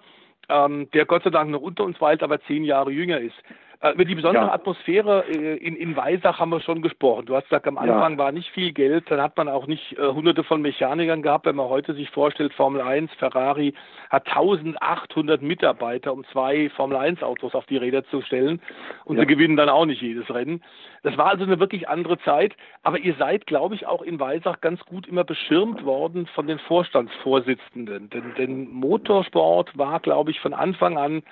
ähm, 0.49 0.89
der 0.91 1.05
Gott 1.05 1.23
sei 1.23 1.29
Dank 1.29 1.49
noch 1.49 1.61
unter 1.61 1.83
uns 1.83 1.99
weilt, 2.01 2.23
aber 2.23 2.41
zehn 2.41 2.63
Jahre 2.63 2.91
jünger 2.91 3.19
ist. 3.19 3.35
Äh, 3.81 3.93
über 3.93 4.05
die 4.05 4.13
besondere 4.13 4.45
ja. 4.45 4.53
Atmosphäre 4.53 5.25
äh, 5.27 5.57
in, 5.57 5.75
in 5.75 5.95
Weisach 5.95 6.39
haben 6.39 6.51
wir 6.51 6.61
schon 6.61 6.83
gesprochen. 6.83 7.25
Du 7.25 7.35
hast 7.35 7.45
gesagt, 7.45 7.67
am 7.67 7.79
Anfang 7.79 8.13
ja. 8.13 8.17
war 8.19 8.31
nicht 8.31 8.49
viel 8.51 8.73
Geld, 8.73 9.09
dann 9.09 9.19
hat 9.19 9.35
man 9.37 9.49
auch 9.49 9.65
nicht 9.65 9.97
äh, 9.97 10.07
hunderte 10.07 10.43
von 10.43 10.61
Mechanikern 10.61 11.23
gehabt. 11.23 11.47
Wenn 11.47 11.55
man 11.55 11.67
heute 11.67 11.95
sich 11.95 12.09
vorstellt, 12.11 12.53
Formel 12.53 12.81
1, 12.81 13.11
Ferrari 13.17 13.73
hat 14.11 14.27
1800 14.27 15.41
Mitarbeiter, 15.41 16.13
um 16.13 16.23
zwei 16.25 16.69
Formel 16.69 16.95
1 16.95 17.23
Autos 17.23 17.55
auf 17.55 17.65
die 17.65 17.77
Räder 17.77 18.05
zu 18.05 18.21
stellen 18.21 18.61
und 19.05 19.15
ja. 19.15 19.23
sie 19.23 19.27
gewinnen 19.27 19.57
dann 19.57 19.69
auch 19.69 19.85
nicht 19.85 20.01
jedes 20.01 20.31
Rennen. 20.31 20.63
Das 21.01 21.17
war 21.17 21.31
also 21.31 21.43
eine 21.43 21.59
wirklich 21.59 21.89
andere 21.89 22.19
Zeit, 22.19 22.55
aber 22.83 22.99
ihr 22.99 23.15
seid, 23.15 23.47
glaube 23.47 23.73
ich, 23.73 23.87
auch 23.87 24.03
in 24.03 24.19
Weisach 24.19 24.61
ganz 24.61 24.79
gut 24.85 25.07
immer 25.07 25.23
beschirmt 25.23 25.83
worden 25.83 26.27
von 26.27 26.45
den 26.45 26.59
Vorstandsvorsitzenden. 26.59 28.11
Denn, 28.11 28.33
denn 28.37 28.69
Motorsport 28.69 29.75
war, 29.75 29.99
glaube 30.01 30.29
ich, 30.29 30.39
von 30.39 30.53
Anfang 30.53 30.99
an 30.99 31.23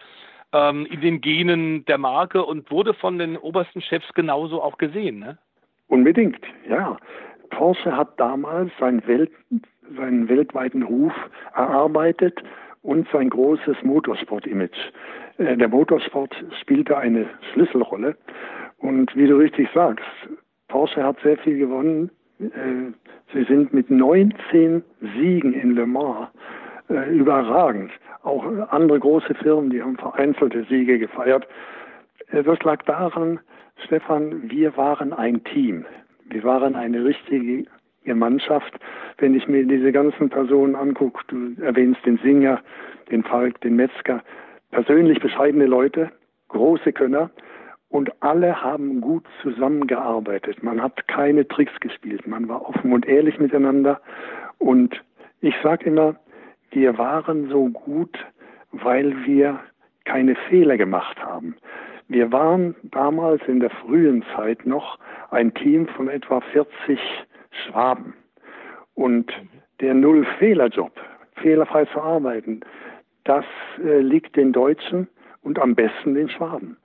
ähm, 0.54 0.86
in 0.86 1.02
den 1.02 1.22
Genen 1.22 1.86
der 1.86 1.98
Marke 1.98 2.44
und 2.44 2.70
wurde 2.72 2.94
von 2.94 3.18
den 3.18 3.38
obersten 3.38 3.82
Chefs 3.82 4.14
genauso 4.14 4.62
auch 4.62 4.78
gesehen. 4.78 5.20
Ne? 5.20 5.38
Unbedingt, 5.88 6.40
ja. 6.68 6.98
Porsche 7.50 7.96
hat 7.96 8.20
damals 8.20 8.72
seinen, 8.80 9.06
Welt, 9.08 9.32
seinen 9.98 10.30
weltweiten 10.30 10.84
Ruf 10.84 11.14
erarbeitet 11.56 12.42
und 12.84 13.08
sein 13.12 13.30
großes 13.30 13.78
Motorsport-Image. 13.84 14.78
Äh, 15.38 15.58
der 15.58 15.68
Motorsport 15.68 16.36
spielte 16.62 16.98
eine 16.98 17.26
Schlüsselrolle. 17.52 18.16
Und 18.78 19.16
wie 19.16 19.28
du 19.28 19.38
richtig 19.38 19.68
sagst, 19.74 20.06
Porsche 20.68 21.04
hat 21.04 21.18
sehr 21.22 21.38
viel 21.40 21.58
gewonnen. 21.58 22.12
Äh, 22.40 22.94
sie 23.34 23.44
sind 23.46 23.74
mit 23.74 23.90
19 23.90 24.84
Siegen 25.16 25.54
in 25.54 25.76
Le 25.76 25.86
Mans 25.86 26.30
äh, 26.90 27.10
überragend. 27.10 27.92
Auch 28.24 28.44
andere 28.70 29.00
große 29.00 29.34
Firmen, 29.36 29.70
die 29.70 29.82
haben 29.82 29.98
vereinzelte 29.98 30.66
Siege 30.66 31.00
gefeiert. 31.00 31.48
Äh, 32.32 32.44
das 32.44 32.60
lag 32.64 32.84
daran, 32.84 33.40
Stefan, 33.86 34.50
wir 34.50 34.76
waren 34.78 35.14
ein 35.14 35.44
Team. 35.46 35.86
Wir 36.26 36.44
waren 36.44 36.76
eine 36.76 37.04
richtige 37.04 37.66
Mannschaft. 38.06 38.74
Wenn 39.18 39.36
ich 39.36 39.48
mir 39.48 39.66
diese 39.66 39.92
ganzen 39.92 40.30
Personen 40.30 40.76
angucke, 40.76 41.24
du 41.28 41.62
erwähnst 41.62 42.06
den 42.06 42.18
Singer, 42.18 42.62
den 43.12 43.24
Falk, 43.24 43.62
den 43.62 43.76
Metzger, 43.76 44.22
persönlich 44.72 45.20
bescheidene 45.20 45.66
Leute, 45.66 46.12
große 46.50 46.94
Könner 46.94 47.32
und 47.90 48.12
alle 48.22 48.62
haben 48.62 49.02
gut 49.02 49.26
zusammengearbeitet. 49.42 50.62
Man 50.64 50.82
hat 50.82 51.08
keine 51.08 51.48
Tricks 51.48 51.80
gespielt, 51.80 52.28
man 52.28 52.48
war 52.48 52.68
offen 52.68 52.92
und 52.94 53.08
ehrlich 53.08 53.40
miteinander 53.40 54.00
und 54.60 55.04
ich 55.42 55.56
sage 55.64 55.86
immer, 55.86 56.16
wir 56.72 56.98
waren 56.98 57.50
so 57.50 57.70
gut, 57.70 58.18
weil 58.72 59.26
wir 59.26 59.60
keine 60.06 60.36
Fehler 60.50 60.78
gemacht 60.78 61.22
haben. 61.24 61.56
Wir 62.08 62.32
waren 62.32 62.76
damals 62.84 63.42
in 63.48 63.60
der 63.60 63.70
frühen 63.70 64.24
Zeit 64.36 64.66
noch 64.66 64.98
ein 65.30 65.54
Team 65.54 65.88
von 65.88 66.08
etwa 66.08 66.42
40 66.42 67.00
Schwaben. 67.52 68.16
Und 68.96 69.32
der 69.80 69.94
Null-Fehler-Job, 69.94 70.92
fehlerfrei 71.36 71.86
zu 71.86 72.02
arbeiten, 72.02 72.62
das 73.24 73.46
äh, 73.84 74.00
liegt 74.00 74.36
den 74.36 74.52
Deutschen 74.52 75.08
und 75.42 75.60
am 75.60 75.76
besten 75.76 76.16
den 76.16 76.30
Schwaben. 76.30 76.78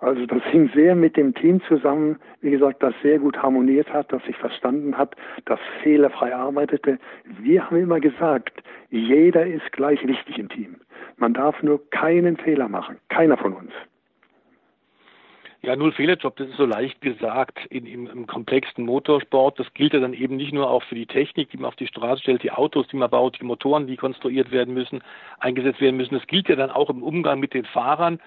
Also 0.00 0.24
das 0.24 0.42
hing 0.44 0.70
sehr 0.74 0.94
mit 0.94 1.16
dem 1.16 1.34
Team 1.34 1.60
zusammen, 1.68 2.18
wie 2.40 2.50
gesagt, 2.50 2.82
das 2.82 2.94
sehr 3.02 3.18
gut 3.18 3.36
harmoniert 3.36 3.92
hat, 3.92 4.10
das 4.12 4.24
sich 4.24 4.36
verstanden 4.36 4.96
hat, 4.96 5.14
das 5.44 5.60
fehlerfrei 5.82 6.34
arbeitete. 6.34 6.98
Wir 7.24 7.66
haben 7.66 7.76
immer 7.76 8.00
gesagt, 8.00 8.62
jeder 8.90 9.46
ist 9.46 9.70
gleich 9.72 10.06
wichtig 10.06 10.38
im 10.38 10.48
Team. 10.48 10.76
Man 11.18 11.34
darf 11.34 11.62
nur 11.62 11.88
keinen 11.90 12.38
Fehler 12.38 12.68
machen, 12.68 12.96
keiner 13.08 13.36
von 13.36 13.52
uns. 13.52 13.72
Ja, 15.62 15.76
null 15.76 15.92
Fehlerjob, 15.92 16.36
das 16.36 16.48
ist 16.48 16.56
so 16.56 16.64
leicht 16.64 17.02
gesagt 17.02 17.58
in, 17.68 17.84
im, 17.84 18.06
im 18.06 18.26
komplexen 18.26 18.86
Motorsport. 18.86 19.58
Das 19.58 19.66
gilt 19.74 19.92
ja 19.92 20.00
dann 20.00 20.14
eben 20.14 20.36
nicht 20.36 20.54
nur 20.54 20.70
auch 20.70 20.82
für 20.84 20.94
die 20.94 21.04
Technik, 21.04 21.50
die 21.50 21.58
man 21.58 21.66
auf 21.66 21.76
die 21.76 21.86
Straße 21.86 22.22
stellt, 22.22 22.42
die 22.42 22.50
Autos, 22.50 22.88
die 22.88 22.96
man 22.96 23.10
baut, 23.10 23.38
die 23.38 23.44
Motoren, 23.44 23.86
die 23.86 23.98
konstruiert 23.98 24.50
werden 24.50 24.72
müssen, 24.72 25.02
eingesetzt 25.38 25.82
werden 25.82 25.98
müssen. 25.98 26.14
Das 26.14 26.26
gilt 26.26 26.48
ja 26.48 26.56
dann 26.56 26.70
auch 26.70 26.88
im 26.88 27.02
Umgang 27.02 27.40
mit 27.40 27.52
den 27.52 27.66
Fahrern. 27.66 28.20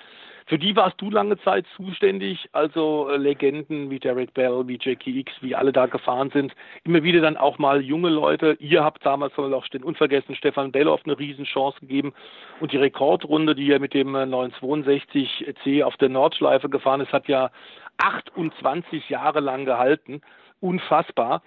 Für 0.46 0.60
die 0.60 0.76
warst 0.76 1.00
du 1.00 1.10
lange 1.10 1.38
Zeit 1.40 1.66
zuständig, 1.76 2.50
also 2.52 3.10
äh, 3.10 3.18
Legenden 3.18 3.90
wie 3.90 4.00
Derek 4.00 4.34
Bell, 4.34 4.64
wie 4.68 4.78
Jackie 4.82 5.20
X, 5.20 5.32
wie 5.42 5.56
alle 5.56 5.72
da 5.72 5.86
gefahren 5.86 6.32
sind. 6.32 6.54
Immer 6.84 7.04
wieder 7.04 7.22
dann 7.22 7.38
auch 7.38 7.58
mal 7.58 7.82
junge 7.82 8.10
Leute. 8.10 8.58
Ihr 8.60 8.84
habt 8.84 9.06
damals 9.06 9.38
auch 9.38 9.68
den 9.70 9.84
unvergessenen 9.84 10.36
Stefan 10.36 10.72
Belloff 10.72 11.02
eine 11.06 11.18
Riesenchance 11.18 11.80
gegeben. 11.80 12.14
Und 12.60 12.72
die 12.72 12.78
Rekordrunde, 12.78 13.56
die 13.56 13.72
er 13.72 13.80
mit 13.80 13.94
dem 13.94 14.16
962C 14.16 15.66
äh, 15.66 15.84
auf 15.84 15.96
der 15.98 16.10
Nordschleife 16.10 16.70
gefahren 16.70 17.02
ist, 17.02 17.14
hat 17.14 17.28
ja 17.28 17.50
28 17.98 19.10
Jahre 19.10 19.40
lang 19.40 19.66
gehalten. 19.66 20.22
Unfassbar. 20.60 21.42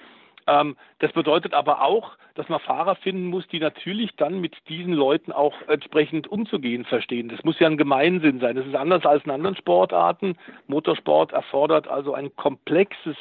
Ähm, 0.46 0.76
das 1.00 1.12
bedeutet 1.12 1.54
aber 1.54 1.82
auch, 1.82 2.12
dass 2.34 2.48
man 2.48 2.60
Fahrer 2.60 2.96
finden 2.96 3.26
muss, 3.26 3.46
die 3.48 3.58
natürlich 3.58 4.14
dann 4.16 4.40
mit 4.40 4.56
diesen 4.68 4.92
Leuten 4.92 5.32
auch 5.32 5.54
entsprechend 5.68 6.28
umzugehen 6.28 6.84
verstehen. 6.84 7.28
Das 7.28 7.42
muss 7.44 7.58
ja 7.58 7.66
ein 7.66 7.78
Gemeinsinn 7.78 8.40
sein. 8.40 8.56
Das 8.56 8.66
ist 8.66 8.74
anders 8.74 9.04
als 9.04 9.24
in 9.24 9.30
anderen 9.30 9.56
Sportarten. 9.56 10.36
Motorsport 10.66 11.32
erfordert 11.32 11.88
also 11.88 12.14
ein 12.14 12.34
komplexes 12.36 13.16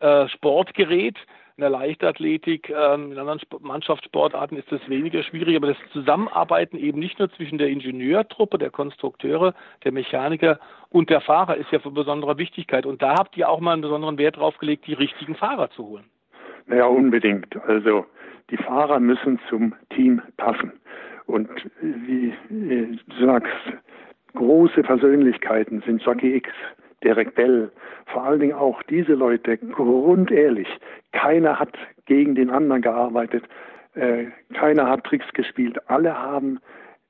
äh, 0.00 0.28
Sportgerät. 0.28 1.16
In 1.56 1.60
der 1.60 1.70
Leichtathletik, 1.70 2.68
ähm, 2.70 3.12
in 3.12 3.18
anderen 3.18 3.38
Sp 3.38 3.62
Mannschaftssportarten 3.62 4.58
ist 4.58 4.72
das 4.72 4.80
weniger 4.88 5.22
schwierig, 5.22 5.54
aber 5.54 5.68
das 5.68 5.76
Zusammenarbeiten 5.92 6.76
eben 6.76 6.98
nicht 6.98 7.20
nur 7.20 7.30
zwischen 7.30 7.58
der 7.58 7.68
Ingenieurtruppe, 7.68 8.58
der 8.58 8.70
Konstrukteure, 8.70 9.54
der 9.84 9.92
Mechaniker 9.92 10.58
und 10.90 11.10
der 11.10 11.20
Fahrer 11.20 11.56
ist 11.56 11.70
ja 11.70 11.78
von 11.78 11.94
besonderer 11.94 12.38
Wichtigkeit. 12.38 12.86
Und 12.86 13.02
da 13.02 13.14
habt 13.18 13.36
ihr 13.36 13.48
auch 13.48 13.60
mal 13.60 13.72
einen 13.72 13.82
besonderen 13.82 14.18
Wert 14.18 14.36
drauf 14.36 14.58
gelegt, 14.58 14.88
die 14.88 14.94
richtigen 14.94 15.36
Fahrer 15.36 15.70
zu 15.70 15.86
holen. 15.86 16.10
Naja, 16.66 16.86
unbedingt. 16.86 17.56
Also 17.66 18.06
die 18.50 18.56
Fahrer 18.56 19.00
müssen 19.00 19.38
zum 19.48 19.74
Team 19.90 20.22
passen. 20.36 20.72
Und 21.26 21.48
wie 21.80 22.34
du 22.50 23.26
sagst, 23.26 23.52
große 24.34 24.82
Persönlichkeiten 24.82 25.82
sind 25.86 26.02
Jockey 26.02 26.36
X, 26.36 26.50
Derek 27.02 27.34
Bell, 27.34 27.70
vor 28.06 28.24
allen 28.24 28.40
Dingen 28.40 28.54
auch 28.54 28.82
diese 28.84 29.14
Leute, 29.14 29.56
grundehrlich. 29.56 30.68
Keiner 31.12 31.58
hat 31.58 31.76
gegen 32.06 32.34
den 32.34 32.50
anderen 32.50 32.82
gearbeitet, 32.82 33.44
äh, 33.94 34.26
keiner 34.52 34.88
hat 34.88 35.04
Tricks 35.04 35.26
gespielt. 35.32 35.78
Alle 35.88 36.14
haben 36.14 36.58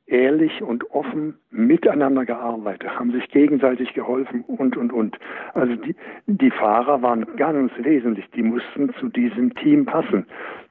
ehrlich 0.06 0.62
und 0.62 0.90
offen 0.90 1.38
miteinander 1.50 2.24
gearbeitet, 2.24 2.90
haben 2.98 3.12
sich 3.12 3.26
gegenseitig 3.28 3.94
geholfen 3.94 4.42
und, 4.46 4.76
und, 4.76 4.92
und. 4.92 5.18
Also 5.54 5.74
die, 5.76 5.96
die 6.26 6.50
Fahrer 6.50 7.00
waren 7.02 7.26
ganz 7.36 7.72
wesentlich, 7.78 8.28
die 8.34 8.42
mussten 8.42 8.92
zu 8.94 9.08
diesem 9.08 9.54
Team 9.54 9.86
passen. 9.86 10.26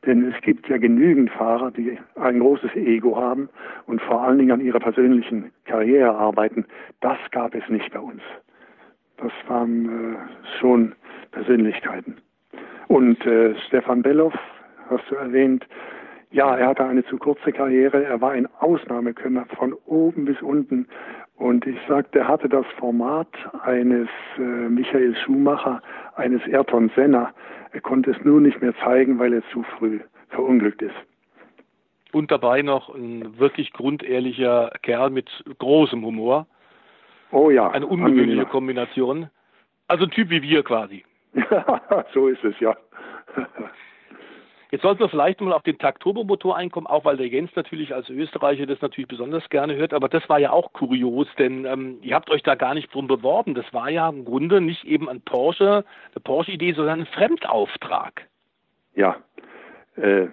Denn 0.06 0.32
es 0.32 0.40
gibt 0.42 0.68
ja 0.70 0.78
genügend 0.78 1.32
Fahrer, 1.32 1.72
die 1.72 1.98
ein 2.16 2.40
großes 2.40 2.76
Ego 2.76 3.18
haben 3.18 3.50
und 3.88 4.02
vor 4.02 4.22
allen 4.22 4.38
Dingen 4.38 4.52
an 4.52 4.62
ihrer 4.62 4.80
persönlichen 4.80 5.52
Karriere 5.66 6.14
arbeiten. 6.14 6.66
Das 7.02 7.18
gab 7.32 7.56
es 7.56 7.68
nicht 7.70 7.92
bei 7.92 8.00
uns. 8.00 8.22
Das 9.18 9.32
waren 9.48 9.86
äh, 9.86 10.18
schon 10.60 10.94
Persönlichkeiten. 11.32 12.18
Und 12.88 13.26
äh, 13.26 13.56
Stefan 13.68 14.02
Belloff, 14.04 14.34
hast 14.90 15.10
du 15.10 15.16
erwähnt, 15.16 15.66
ja, 16.34 16.56
er 16.58 16.68
hatte 16.68 16.84
eine 16.84 17.06
zu 17.06 17.18
kurze 17.18 17.52
Karriere. 17.52 18.04
Er 18.04 18.20
war 18.20 18.32
ein 18.32 18.48
Ausnahmekönner 18.60 19.46
von 19.56 19.74
oben 19.86 20.26
bis 20.26 20.42
unten. 20.42 20.88
Und 21.36 21.66
ich 21.68 21.78
sagte, 21.88 22.20
er 22.20 22.28
hatte 22.28 22.50
das 22.50 22.66
Format 22.78 23.28
eines 23.62 24.10
äh, 24.38 24.42
Michael 24.42 25.16
Schumacher, 25.16 25.82
eines 26.16 26.42
Ayrton 26.48 26.92
Senna. 26.96 27.32
Er 27.72 27.82
konnte 27.82 28.12
es 28.12 28.18
nur 28.24 28.42
nicht 28.42 28.62
mehr 28.62 28.74
zeigen, 28.84 29.20
weil 29.20 29.34
er 29.34 29.44
zu 29.52 29.62
früh 29.78 30.00
verunglückt 30.30 30.82
ist. 30.82 30.96
Und 32.12 32.32
dabei 32.32 32.64
noch 32.64 32.94
ein 32.94 33.38
wirklich 33.38 33.72
grundehrlicher 33.72 34.72
Kerl 34.82 35.12
mit 35.12 35.30
großem 35.60 36.04
Humor. 36.04 36.48
Oh 37.32 37.52
ja. 37.52 37.70
Eine 37.70 37.86
ungewöhnliche 37.86 38.46
Kombination. 38.46 39.30
Also 39.88 40.06
ein 40.06 40.12
Typ 40.12 40.32
wie 40.32 40.42
wir 40.42 40.64
quasi. 40.64 41.04
so 42.14 42.28
ist 42.28 42.44
es, 42.44 42.60
ja. 42.60 42.76
Jetzt 44.74 44.82
sollten 44.82 45.02
wir 45.02 45.10
vielleicht 45.10 45.40
mal 45.40 45.54
auf 45.54 45.62
den 45.62 45.78
Takt-Turbo-Motor 45.78 46.58
einkommen, 46.58 46.88
auch 46.88 47.06
weil 47.06 47.16
der 47.16 47.28
Jens 47.28 47.52
natürlich 47.56 47.94
als 47.94 48.10
Österreicher 48.10 48.66
das 48.66 48.82
natürlich 48.82 49.08
besonders 49.08 49.48
gerne 49.50 49.76
hört. 49.76 49.94
Aber 49.94 50.10
das 50.10 50.28
war 50.30 50.40
ja 50.40 50.50
auch 50.50 50.74
kurios, 50.74 51.28
denn 51.38 51.66
ähm, 51.66 52.00
ihr 52.02 52.16
habt 52.16 52.32
euch 52.32 52.42
da 52.42 52.56
gar 52.56 52.74
nicht 52.74 52.92
drum 52.92 53.06
beworben. 53.06 53.54
Das 53.54 53.72
war 53.72 53.92
ja 53.92 54.10
im 54.10 54.26
Grunde 54.26 54.62
nicht 54.62 54.84
eben 54.86 55.10
ein 55.10 55.22
Porsche, 55.22 55.86
eine 56.16 56.22
Porsche-Idee, 56.24 56.74
sondern 56.74 57.02
ein 57.02 57.06
Fremdauftrag. 57.06 58.28
Ja, 58.96 59.18
äh, 59.96 60.26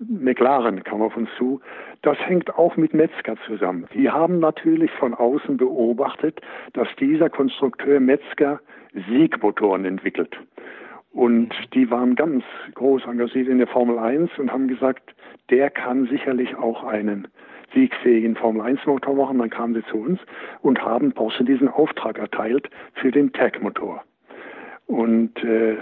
McLaren 0.00 0.84
kam 0.84 1.00
auf 1.00 1.16
uns 1.16 1.30
zu. 1.38 1.62
Das 2.02 2.18
hängt 2.18 2.58
auch 2.58 2.76
mit 2.76 2.92
Metzger 2.92 3.36
zusammen. 3.46 3.88
Die 3.94 4.10
haben 4.10 4.38
natürlich 4.38 4.90
von 4.98 5.14
außen 5.14 5.56
beobachtet, 5.56 6.42
dass 6.74 6.88
dieser 7.00 7.30
Konstrukteur 7.30 8.00
Metzger 8.00 8.60
Siegmotoren 9.08 9.86
entwickelt. 9.86 10.36
Und 11.12 11.50
die 11.74 11.90
waren 11.90 12.14
ganz 12.14 12.44
groß 12.74 13.04
engagiert 13.06 13.48
in 13.48 13.58
der 13.58 13.66
Formel 13.66 13.98
1 13.98 14.38
und 14.38 14.52
haben 14.52 14.68
gesagt, 14.68 15.14
der 15.50 15.70
kann 15.70 16.06
sicherlich 16.06 16.54
auch 16.56 16.84
einen 16.84 17.28
siegfähigen 17.74 18.36
Formel 18.36 18.62
1 18.62 18.84
Motor 18.86 19.14
machen. 19.14 19.38
Dann 19.38 19.50
kamen 19.50 19.74
sie 19.74 19.84
zu 19.90 19.98
uns 19.98 20.20
und 20.62 20.82
haben 20.82 21.12
Porsche 21.12 21.44
diesen 21.44 21.68
Auftrag 21.68 22.18
erteilt 22.18 22.68
für 22.94 23.10
den 23.10 23.32
TAG-Motor. 23.32 24.02
Und 24.86 25.42
äh, 25.44 25.76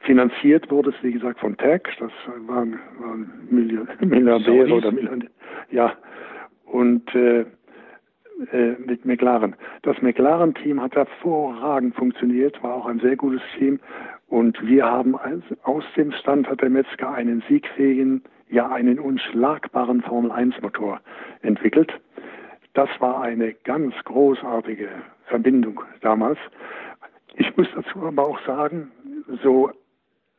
finanziert 0.00 0.70
wurde 0.70 0.90
es, 0.90 0.96
wie 1.02 1.12
gesagt, 1.12 1.40
von 1.40 1.56
TAG. 1.56 1.88
Das 1.98 2.12
waren, 2.46 2.78
waren 2.98 3.30
Milliardäre 3.50 4.74
oder 4.74 4.92
Milliardäre. 4.92 5.30
Ja. 5.70 5.94
Und 6.64 7.14
äh, 7.14 7.44
äh, 8.52 8.76
mit 8.84 9.04
McLaren. 9.04 9.54
Das 9.82 10.00
McLaren-Team 10.02 10.80
hat 10.80 10.94
hervorragend 10.94 11.94
funktioniert, 11.94 12.62
war 12.62 12.74
auch 12.74 12.86
ein 12.86 13.00
sehr 13.00 13.16
gutes 13.16 13.42
Team 13.58 13.78
und 14.28 14.60
wir 14.66 14.84
haben 14.84 15.16
aus 15.62 15.84
dem 15.96 16.12
Stand 16.12 16.48
hat 16.48 16.62
der 16.62 16.70
Metzger 16.70 17.12
einen 17.12 17.42
siegfähigen, 17.48 18.22
ja 18.48 18.68
einen 18.68 18.98
unschlagbaren 18.98 20.02
Formel-1-Motor 20.02 21.00
entwickelt. 21.42 21.92
Das 22.74 22.88
war 23.00 23.22
eine 23.22 23.52
ganz 23.52 23.94
großartige 24.04 24.88
Verbindung 25.26 25.82
damals. 26.00 26.38
Ich 27.36 27.56
muss 27.56 27.68
dazu 27.74 28.02
aber 28.02 28.26
auch 28.26 28.38
sagen, 28.46 28.90
so 29.42 29.70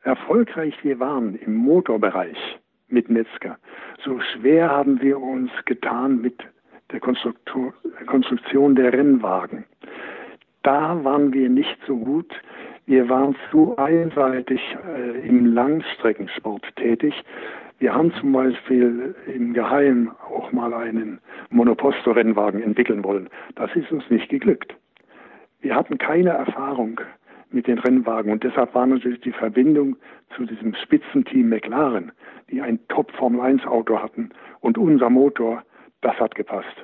erfolgreich 0.04 0.76
wir 0.84 1.00
waren 1.00 1.36
im 1.36 1.56
Motorbereich 1.56 2.60
mit 2.88 3.10
Metzger, 3.10 3.58
so 4.04 4.20
schwer 4.20 4.70
haben 4.70 5.02
wir 5.02 5.20
uns 5.20 5.52
getan 5.66 6.22
mit 6.22 6.38
der 6.94 8.06
Konstruktion 8.06 8.76
der 8.76 8.94
Rennwagen. 8.94 9.66
Da 10.62 11.04
waren 11.04 11.34
wir 11.34 11.50
nicht 11.50 11.78
so 11.86 11.98
gut 11.98 12.34
wir 12.86 13.08
waren 13.08 13.36
zu 13.50 13.78
einseitig 13.78 14.60
äh, 14.86 15.26
im 15.28 15.46
Langstreckensport 15.54 16.76
tätig. 16.76 17.14
Wir 17.80 17.94
haben 17.94 18.14
zum 18.20 18.34
Beispiel 18.34 19.16
im 19.34 19.54
Geheimen 19.54 20.12
auch 20.30 20.52
mal 20.52 20.74
einen 20.74 21.20
Monoposto-Rennwagen 21.50 22.62
entwickeln 22.62 23.04
wollen. 23.04 23.30
Das 23.56 23.74
ist 23.76 23.92
uns 23.92 24.04
nicht 24.10 24.30
geglückt. 24.30 24.76
Wir 25.62 25.76
hatten 25.76 25.98
keine 25.98 26.32
Erfahrung 26.32 27.00
mit 27.52 27.68
den 27.68 27.80
Rennwagen 27.80 28.32
und 28.32 28.44
deshalb 28.44 28.76
war 28.76 28.86
natürlich 28.86 29.22
die 29.22 29.32
Verbindung 29.32 29.96
zu 30.36 30.46
diesem 30.46 30.76
Spitzenteam 30.76 31.50
McLaren, 31.50 32.12
die 32.50 32.62
ein 32.62 32.80
Top-Formel-1-Auto 32.90 34.00
hatten 34.00 34.32
und 34.60 34.78
unser 34.78 35.10
Motor, 35.10 35.64
das 36.04 36.20
hat 36.20 36.36
gepasst. 36.36 36.76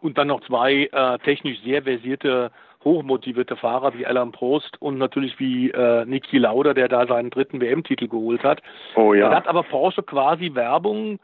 Und 0.00 0.18
dann 0.18 0.28
noch 0.28 0.40
zwei 0.42 0.88
äh, 0.92 1.18
technisch 1.20 1.60
sehr 1.62 1.82
versierte 1.82 2.50
hochmotivierte 2.84 3.56
Fahrer 3.56 3.94
wie 3.94 4.06
Alan 4.06 4.32
Prost 4.32 4.80
und 4.80 4.98
natürlich 4.98 5.38
wie 5.38 5.70
äh, 5.70 6.04
Niki 6.04 6.38
Lauda, 6.38 6.74
der 6.74 6.88
da 6.88 7.06
seinen 7.06 7.30
dritten 7.30 7.60
WM-Titel 7.60 8.08
geholt 8.08 8.42
hat. 8.42 8.60
Oh 8.96 9.14
ja. 9.14 9.28
Da 9.28 9.36
hat 9.36 9.46
aber 9.46 9.62
Porsche 9.62 10.02
quasi 10.02 10.54
Werbung, 10.54 11.20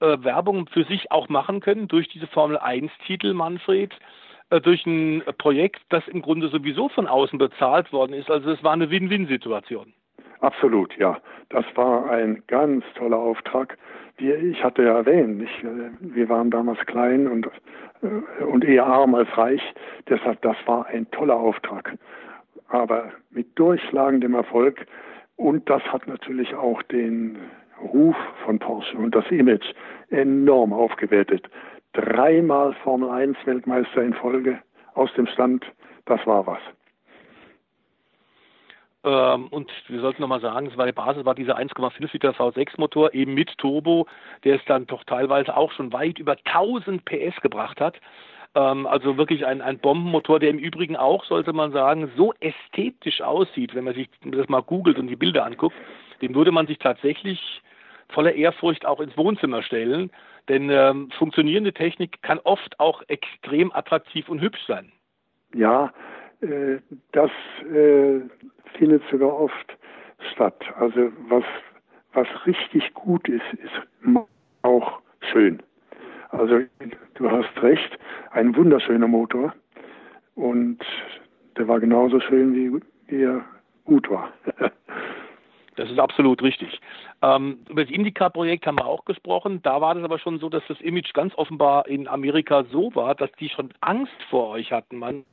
äh, 0.00 0.18
Werbung 0.20 0.68
für 0.68 0.84
sich 0.84 1.10
auch 1.10 1.28
machen 1.28 1.60
können 1.60 1.88
durch 1.88 2.08
diese 2.08 2.26
Formel 2.26 2.58
1-Titel, 2.58 3.32
Manfred, 3.32 3.94
äh, 4.50 4.60
durch 4.60 4.84
ein 4.86 5.22
Projekt, 5.38 5.80
das 5.88 6.06
im 6.08 6.22
Grunde 6.22 6.48
sowieso 6.48 6.88
von 6.88 7.06
außen 7.06 7.38
bezahlt 7.38 7.92
worden 7.92 8.12
ist. 8.12 8.30
Also 8.30 8.50
es 8.50 8.62
war 8.62 8.72
eine 8.72 8.90
Win-Win-Situation. 8.90 9.94
Absolut, 10.40 10.96
ja. 10.96 11.18
Das 11.48 11.64
war 11.74 12.10
ein 12.10 12.42
ganz 12.46 12.84
toller 12.94 13.18
Auftrag. 13.18 13.76
Wir, 14.18 14.38
ich 14.38 14.62
hatte 14.62 14.82
ja 14.82 14.96
erwähnt, 14.96 15.42
ich, 15.42 15.64
äh, 15.64 15.90
wir 16.00 16.28
waren 16.28 16.50
damals 16.50 16.78
klein 16.86 17.26
und, 17.26 17.48
äh, 18.02 18.44
und 18.44 18.64
eher 18.64 18.86
arm 18.86 19.14
als 19.14 19.28
reich. 19.36 19.62
Deshalb, 20.08 20.40
das 20.42 20.56
war 20.66 20.86
ein 20.86 21.10
toller 21.10 21.36
Auftrag. 21.36 21.96
Aber 22.68 23.12
mit 23.30 23.58
durchschlagendem 23.58 24.34
Erfolg. 24.34 24.86
Und 25.36 25.68
das 25.70 25.82
hat 25.92 26.06
natürlich 26.06 26.54
auch 26.54 26.82
den 26.82 27.38
Ruf 27.80 28.16
von 28.44 28.58
Porsche 28.58 28.96
und 28.98 29.14
das 29.14 29.30
Image 29.30 29.72
enorm 30.10 30.72
aufgewertet. 30.72 31.48
Dreimal 31.92 32.74
Formel 32.82 33.08
1 33.08 33.36
Weltmeister 33.44 34.02
in 34.02 34.14
Folge 34.14 34.58
aus 34.94 35.12
dem 35.14 35.26
Stand, 35.26 35.64
das 36.06 36.24
war 36.26 36.46
was. 36.46 36.60
Ähm, 39.08 39.46
und 39.48 39.70
wir 39.86 40.00
sollten 40.00 40.20
nochmal 40.20 40.42
sagen, 40.42 40.66
es 40.66 40.76
war 40.76 40.84
die 40.84 40.92
Basis 40.92 41.24
war 41.24 41.34
dieser 41.34 41.56
1,5 41.56 42.12
Liter 42.12 42.32
V6 42.32 42.72
Motor 42.76 43.14
eben 43.14 43.32
mit 43.32 43.56
Turbo, 43.56 44.06
der 44.44 44.56
es 44.56 44.64
dann 44.66 44.86
doch 44.86 45.02
teilweise 45.04 45.56
auch 45.56 45.72
schon 45.72 45.94
weit 45.94 46.18
über 46.18 46.36
1000 46.44 47.06
PS 47.06 47.40
gebracht 47.40 47.80
hat. 47.80 47.98
Ähm, 48.54 48.86
also 48.86 49.16
wirklich 49.16 49.46
ein, 49.46 49.62
ein 49.62 49.78
Bombenmotor, 49.78 50.40
der 50.40 50.50
im 50.50 50.58
Übrigen 50.58 50.96
auch, 50.96 51.24
sollte 51.24 51.54
man 51.54 51.72
sagen, 51.72 52.10
so 52.18 52.34
ästhetisch 52.40 53.22
aussieht, 53.22 53.74
wenn 53.74 53.84
man 53.84 53.94
sich 53.94 54.10
das 54.24 54.48
mal 54.50 54.62
googelt 54.62 54.98
und 54.98 55.06
die 55.06 55.16
Bilder 55.16 55.46
anguckt, 55.46 55.76
den 56.20 56.34
würde 56.34 56.52
man 56.52 56.66
sich 56.66 56.78
tatsächlich 56.78 57.62
voller 58.10 58.34
Ehrfurcht 58.34 58.84
auch 58.84 59.00
ins 59.00 59.16
Wohnzimmer 59.16 59.62
stellen. 59.62 60.10
Denn 60.50 60.68
ähm, 60.68 61.10
funktionierende 61.16 61.72
Technik 61.72 62.20
kann 62.20 62.40
oft 62.44 62.78
auch 62.78 63.02
extrem 63.08 63.72
attraktiv 63.72 64.28
und 64.28 64.42
hübsch 64.42 64.64
sein. 64.66 64.92
Ja, 65.54 65.92
das 66.40 67.30
äh, 67.72 68.20
findet 68.78 69.02
sogar 69.10 69.34
oft 69.34 69.76
statt. 70.32 70.62
Also 70.76 71.10
was, 71.28 71.44
was 72.12 72.28
richtig 72.46 72.94
gut 72.94 73.28
ist, 73.28 73.42
ist 73.54 74.18
auch 74.62 75.00
schön. 75.32 75.62
Also 76.30 76.60
du 77.14 77.30
hast 77.30 77.62
recht, 77.62 77.98
ein 78.30 78.54
wunderschöner 78.54 79.08
Motor 79.08 79.54
und 80.34 80.78
der 81.56 81.66
war 81.66 81.80
genauso 81.80 82.20
schön, 82.20 82.54
wie, 82.54 82.80
wie 83.08 83.22
er 83.22 83.44
gut 83.84 84.08
war. 84.10 84.32
Das 85.76 85.88
ist 85.90 85.98
absolut 86.00 86.42
richtig. 86.42 86.80
Ähm, 87.22 87.58
über 87.68 87.84
das 87.84 87.92
Indica-Projekt 87.92 88.66
haben 88.66 88.78
wir 88.78 88.86
auch 88.86 89.04
gesprochen. 89.04 89.60
Da 89.62 89.80
war 89.80 89.94
das 89.94 90.02
aber 90.02 90.18
schon 90.18 90.40
so, 90.40 90.48
dass 90.48 90.64
das 90.66 90.80
Image 90.80 91.12
ganz 91.14 91.32
offenbar 91.36 91.86
in 91.86 92.08
Amerika 92.08 92.64
so 92.64 92.92
war, 92.96 93.14
dass 93.14 93.30
die 93.38 93.48
schon 93.48 93.72
Angst 93.80 94.20
vor 94.28 94.48
euch 94.48 94.72
hatten. 94.72 94.98
Man, 94.98 95.24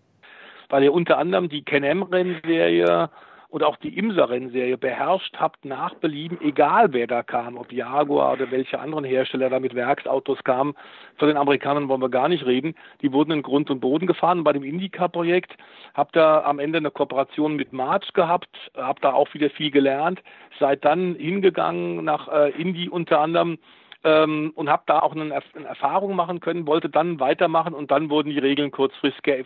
weil 0.69 0.83
ihr 0.83 0.93
unter 0.93 1.17
anderem 1.17 1.49
die 1.49 1.63
Can-Am-Rennserie 1.63 3.09
und 3.55 3.63
auch 3.63 3.77
die 3.77 3.97
Imsa-Rennserie 3.97 4.77
beherrscht 4.77 5.37
habt 5.37 5.63
nach 5.63 5.93
Belieben, 5.93 6.37
egal 6.41 6.91
wer 6.91 7.07
da 7.07 7.23
kam, 7.23 7.55
ob 7.55 7.71
Jaguar 7.71 8.33
oder 8.33 8.51
welche 8.51 8.79
anderen 8.79 9.05
Hersteller 9.05 9.49
da 9.49 9.61
mit 9.61 9.73
Werksautos 9.73 10.43
kamen. 10.43 10.73
Von 11.15 11.29
den 11.29 11.37
Amerikanern 11.37 11.87
wollen 11.87 12.01
wir 12.01 12.09
gar 12.09 12.27
nicht 12.27 12.45
reden. 12.45 12.75
Die 13.01 13.13
wurden 13.13 13.31
in 13.31 13.43
Grund 13.43 13.69
und 13.69 13.79
Boden 13.79 14.07
gefahren. 14.07 14.43
Bei 14.43 14.51
dem 14.51 14.63
Indica-Projekt 14.63 15.55
habt 15.93 16.17
ihr 16.17 16.45
am 16.45 16.59
Ende 16.59 16.79
eine 16.79 16.91
Kooperation 16.91 17.55
mit 17.55 17.71
March 17.71 18.11
gehabt, 18.11 18.49
habt 18.75 19.05
da 19.05 19.13
auch 19.13 19.33
wieder 19.33 19.49
viel 19.49 19.71
gelernt, 19.71 20.21
seid 20.59 20.83
dann 20.83 21.15
hingegangen 21.15 22.03
nach 22.03 22.27
äh, 22.27 22.49
Indy 22.61 22.89
unter 22.89 23.21
anderem 23.21 23.57
ähm, 24.05 24.53
und 24.55 24.69
habe 24.69 24.83
da 24.85 24.99
auch 24.99 25.13
eine, 25.13 25.23
eine, 25.23 25.65
Erfahrung 25.67 26.15
machen 26.15 26.39
können, 26.39 26.67
wollte 26.67 26.89
dann 26.89 27.19
weitermachen 27.19 27.73
und 27.73 27.91
dann 27.91 28.09
wurden 28.09 28.29
die 28.29 28.39
Regeln 28.39 28.71
kurzfristig, 28.71 29.45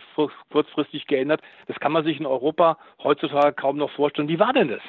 kurzfristig 0.50 1.06
geändert. 1.06 1.40
Das 1.66 1.80
kann 1.80 1.92
man 1.92 2.04
sich 2.04 2.20
in 2.20 2.26
Europa 2.26 2.76
heutzutage 3.02 3.54
kaum 3.54 3.78
noch 3.78 3.90
vorstellen. 3.90 4.28
Wie 4.28 4.38
war 4.38 4.52
denn 4.52 4.68
das? 4.68 4.82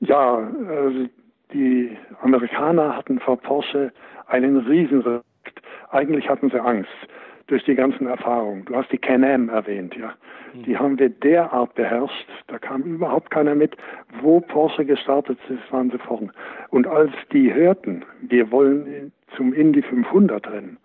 Ja, 0.00 0.36
also 0.68 1.08
die 1.52 1.96
Amerikaner 2.20 2.94
hatten 2.94 3.18
vor 3.20 3.38
Porsche 3.38 3.90
einen 4.26 4.58
Riesenrespekt. 4.58 5.62
Eigentlich 5.90 6.28
hatten 6.28 6.50
sie 6.50 6.60
Angst 6.60 6.90
durch 7.46 7.64
die 7.64 7.74
ganzen 7.74 8.06
Erfahrungen. 8.06 8.64
Du 8.64 8.74
hast 8.76 8.90
die 8.90 8.98
Can-Am 8.98 9.48
erwähnt, 9.48 9.94
ja. 9.96 10.14
Die 10.54 10.70
mhm. 10.70 10.78
haben 10.78 10.98
wir 10.98 11.08
derart 11.08 11.74
beherrscht, 11.74 12.28
da 12.46 12.58
kam 12.58 12.82
überhaupt 12.82 13.30
keiner 13.30 13.54
mit. 13.54 13.76
Wo 14.20 14.40
Porsche 14.40 14.84
gestartet 14.84 15.38
ist, 15.48 15.72
waren 15.72 15.90
sie 15.90 15.98
vorn. 15.98 16.32
Und 16.70 16.86
als 16.86 17.10
die 17.32 17.52
hörten, 17.52 18.04
wir 18.20 18.50
wollen 18.50 19.12
zum 19.36 19.52
Indy 19.52 19.82
500 19.82 20.48
rennen, 20.50 20.78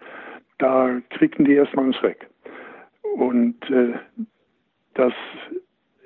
da 0.58 1.00
kriegten 1.12 1.45
die 1.45 1.54
erstmal 1.54 1.86
einen 1.86 1.93
Schreck. 1.93 2.28
Und 3.15 3.58
äh, 3.69 3.93
das, 4.95 5.13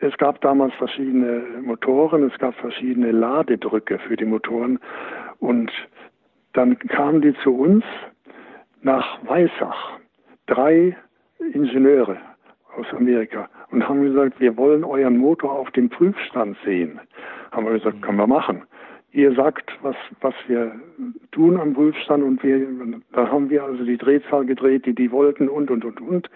es 0.02 0.16
gab 0.18 0.42
damals 0.42 0.74
verschiedene 0.76 1.44
Motoren, 1.62 2.24
es 2.24 2.38
gab 2.40 2.56
verschiedene 2.56 3.12
Ladedrücke 3.12 3.98
für 4.00 4.18
die 4.18 4.26
Motoren. 4.26 4.80
Und 5.40 5.72
dann 6.54 6.78
kamen 6.80 7.22
die 7.22 7.34
zu 7.44 7.56
uns 7.56 7.84
nach 8.82 9.26
Weissach 9.26 10.00
drei 10.48 10.96
Ingenieure 11.54 12.18
aus 12.78 12.88
Amerika 12.94 13.50
und 13.72 13.88
haben 13.88 14.02
gesagt, 14.04 14.40
wir 14.40 14.58
wollen 14.58 14.84
euren 14.84 15.18
Motor 15.18 15.52
auf 15.52 15.72
dem 15.72 15.90
Prüfstand 15.90 16.58
sehen. 16.66 17.00
Haben 17.52 17.66
wir 17.66 17.74
gesagt, 17.74 18.02
können 18.02 18.18
wir 18.18 18.28
machen. 18.28 18.64
Ihr 19.12 19.34
sagt, 19.36 19.72
was, 19.84 19.96
was 20.22 20.34
wir 20.48 20.72
tun 21.32 21.60
am 21.60 21.74
Prüfstand 21.74 22.24
und 22.24 22.42
wir, 22.42 22.68
da 23.12 23.30
haben 23.30 23.50
wir 23.50 23.64
also 23.64 23.84
die 23.86 23.98
Drehzahl 23.98 24.46
gedreht, 24.46 24.88
die 24.88 24.96
die 24.96 25.12
wollten 25.12 25.50
und, 25.50 25.70
und, 25.70 25.86
und, 25.86 26.02
und. 26.02 26.30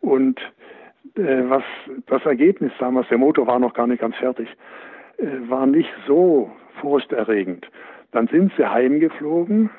Und 0.00 0.40
äh, 1.16 1.48
was 1.48 1.62
das 2.06 2.24
Ergebnis 2.26 2.72
damals, 2.78 3.08
der 3.08 3.16
Motor 3.16 3.46
war 3.46 3.58
noch 3.58 3.72
gar 3.72 3.86
nicht 3.86 4.00
ganz 4.00 4.14
fertig, 4.16 4.48
äh, 5.16 5.24
war 5.48 5.66
nicht 5.66 5.90
so 6.06 6.50
furchterregend. 6.82 7.66
Dann 8.12 8.28
sind 8.28 8.52
sie 8.58 8.66
heimgeflogen, 8.66 9.70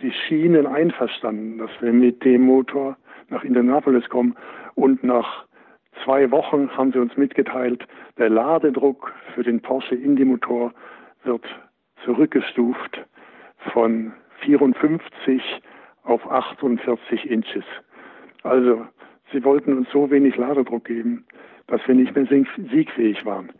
sie 0.00 0.12
schienen 0.12 0.66
einverstanden, 0.66 1.58
dass 1.58 1.70
wir 1.80 1.92
mit 1.92 2.24
dem 2.24 2.42
Motor 2.42 2.96
nach 3.28 3.44
Indianapolis 3.44 4.08
kommen 4.08 4.36
und 4.74 5.02
nach 5.04 5.44
zwei 6.04 6.30
Wochen 6.30 6.70
haben 6.76 6.92
sie 6.92 6.98
uns 6.98 7.16
mitgeteilt, 7.16 7.86
der 8.18 8.30
Ladedruck 8.30 9.12
für 9.34 9.42
den 9.42 9.60
Porsche 9.60 9.94
Indy-Motor 9.94 10.72
wird 11.24 11.44
zurückgestuft 12.04 13.04
von 13.72 14.12
54 14.44 15.42
auf 16.04 16.30
48 16.30 17.30
Inches. 17.30 17.64
Also 18.42 18.86
sie 19.32 19.44
wollten 19.44 19.76
uns 19.76 19.88
so 19.92 20.10
wenig 20.10 20.36
Ladedruck 20.36 20.84
geben, 20.84 21.24
dass 21.66 21.86
wir 21.86 21.94
nicht 21.94 22.14
mehr 22.14 22.26
siegfähig 22.70 23.24
waren. 23.26 23.50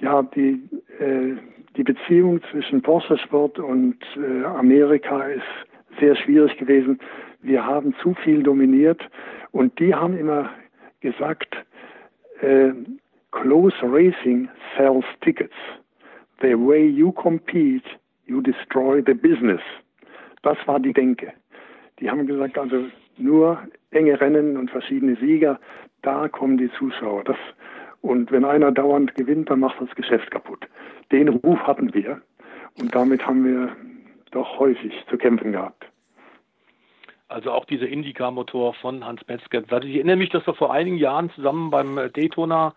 Ja, 0.00 0.22
die, 0.22 0.62
äh, 1.00 1.36
die 1.76 1.82
Beziehung 1.82 2.40
zwischen 2.50 2.82
Porsche 2.82 3.18
Sport 3.18 3.58
und 3.58 3.96
äh, 4.16 4.44
Amerika 4.44 5.22
ist 5.22 5.42
sehr 5.98 6.16
schwierig 6.16 6.56
gewesen. 6.58 6.98
Wir 7.42 7.64
haben 7.64 7.94
zu 8.02 8.14
viel 8.14 8.42
dominiert 8.42 9.00
und 9.52 9.78
die 9.78 9.94
haben 9.94 10.16
immer 10.16 10.50
gesagt, 11.00 11.56
äh, 12.40 12.72
close 13.32 13.76
racing 13.82 14.48
sells 14.76 15.04
tickets. 15.20 15.54
The 16.40 16.54
way 16.54 16.86
you 16.86 17.12
compete, 17.12 17.84
you 18.26 18.40
destroy 18.40 19.02
the 19.04 19.14
business. 19.14 19.60
Das 20.42 20.58
war 20.66 20.80
die 20.80 20.92
Denke. 20.92 21.32
Die 21.98 22.10
haben 22.10 22.26
gesagt, 22.26 22.58
also 22.58 22.84
nur 23.16 23.58
enge 23.90 24.20
Rennen 24.20 24.56
und 24.56 24.70
verschiedene 24.70 25.16
Sieger, 25.16 25.58
da 26.02 26.28
kommen 26.28 26.58
die 26.58 26.70
Zuschauer. 26.72 27.24
Das, 27.24 27.38
und 28.02 28.30
wenn 28.30 28.44
einer 28.44 28.70
dauernd 28.70 29.14
gewinnt, 29.14 29.50
dann 29.50 29.60
macht 29.60 29.80
das 29.80 29.94
Geschäft 29.94 30.30
kaputt. 30.30 30.66
Den 31.10 31.28
Ruf 31.28 31.58
hatten 31.60 31.94
wir 31.94 32.20
und 32.78 32.94
damit 32.94 33.26
haben 33.26 33.44
wir 33.44 33.74
doch 34.36 34.58
häufig 34.58 34.92
zu 35.08 35.16
kämpfen 35.16 35.52
gehabt. 35.52 35.86
Also 37.28 37.50
auch 37.50 37.64
dieser 37.64 37.88
Indica-Motor 37.88 38.74
von 38.74 39.04
Hans 39.04 39.26
Metzger. 39.26 39.62
Ich 39.82 39.96
erinnere 39.96 40.16
mich, 40.16 40.28
dass 40.28 40.46
wir 40.46 40.54
vor 40.54 40.72
einigen 40.72 40.98
Jahren 40.98 41.30
zusammen 41.30 41.70
beim 41.70 41.96
Daytona 42.12 42.74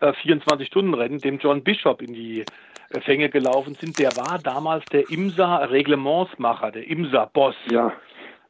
äh, 0.00 0.08
24-Stunden-Rennen 0.08 1.18
dem 1.18 1.38
John 1.38 1.62
Bishop 1.62 2.02
in 2.02 2.14
die 2.14 2.40
äh, 2.40 3.00
Fänge 3.02 3.28
gelaufen 3.28 3.74
sind. 3.74 3.98
Der 3.98 4.10
war 4.16 4.40
damals 4.42 4.84
der 4.86 5.08
IMSA-Reglementsmacher, 5.08 6.72
der 6.72 6.88
IMSA-Boss. 6.88 7.54
Ja. 7.70 7.92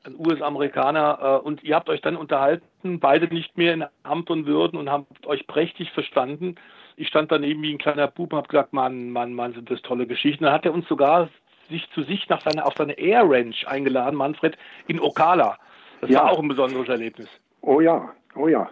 Ein 0.07 0.15
US-Amerikaner. 0.17 1.19
Äh, 1.43 1.47
und 1.47 1.63
ihr 1.65 1.75
habt 1.75 1.91
euch 1.91 2.01
dann 2.01 2.17
unterhalten, 2.17 3.01
beide 3.01 3.27
nicht 3.27 3.59
mehr 3.59 3.75
in 3.75 3.85
Amt 4.05 4.31
und 4.31 4.47
Würden 4.47 4.79
und 4.79 4.89
habt 4.91 5.27
euch 5.27 5.47
prächtig 5.47 5.91
verstanden. 5.91 6.55
Ich 6.97 7.09
stand 7.09 7.31
daneben 7.31 7.63
wie 7.63 7.75
ein 7.75 7.79
kleiner 7.79 8.07
Bub 8.07 8.33
und 8.33 8.39
habe 8.39 8.49
gesagt, 8.49 8.73
Mann, 8.73 9.11
Mann, 9.11 9.35
Mann, 9.35 9.53
sind 9.53 9.71
das 9.71 9.83
tolle 9.83 10.07
Geschichten. 10.07 10.45
Dann 10.45 10.53
hat 10.53 10.65
er 10.65 10.73
uns 10.73 10.89
sogar 10.89 11.29
sich 11.69 11.89
zu 11.91 12.03
sich 12.03 12.29
nach 12.29 12.41
seiner, 12.41 12.67
auf 12.67 12.75
seine 12.77 12.99
Air 12.99 13.25
Ranch 13.27 13.67
eingeladen, 13.67 14.17
Manfred, 14.17 14.57
in 14.87 15.01
Ocala. 15.01 15.59
Das 16.01 16.11
ja. 16.11 16.21
war 16.21 16.33
auch 16.33 16.41
ein 16.41 16.49
besonderes 16.49 16.89
Erlebnis. 16.89 17.29
Oh 17.61 17.81
ja, 17.81 18.11
oh 18.35 18.49
ja. 18.49 18.69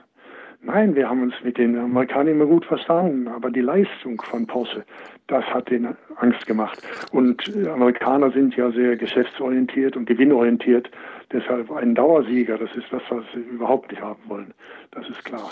Nein, 0.62 0.94
wir 0.94 1.08
haben 1.08 1.22
uns 1.22 1.34
mit 1.42 1.56
den 1.56 1.78
Amerikanern 1.78 2.34
immer 2.34 2.44
gut 2.44 2.66
verstanden, 2.66 3.28
aber 3.28 3.50
die 3.50 3.62
Leistung 3.62 4.20
von 4.20 4.46
Porsche, 4.46 4.84
das 5.26 5.44
hat 5.46 5.70
denen 5.70 5.96
Angst 6.16 6.46
gemacht. 6.46 6.82
Und 7.12 7.48
äh, 7.56 7.68
Amerikaner 7.68 8.30
sind 8.30 8.54
ja 8.56 8.70
sehr 8.70 8.96
geschäftsorientiert 8.96 9.96
und 9.96 10.04
gewinnorientiert. 10.04 10.90
Deshalb 11.32 11.70
ein 11.70 11.94
Dauersieger, 11.94 12.58
das 12.58 12.70
ist 12.74 12.86
das, 12.90 13.02
was 13.08 13.24
sie 13.32 13.40
überhaupt 13.40 13.90
nicht 13.90 14.02
haben 14.02 14.20
wollen. 14.26 14.52
Das 14.90 15.08
ist 15.08 15.24
klar. 15.24 15.50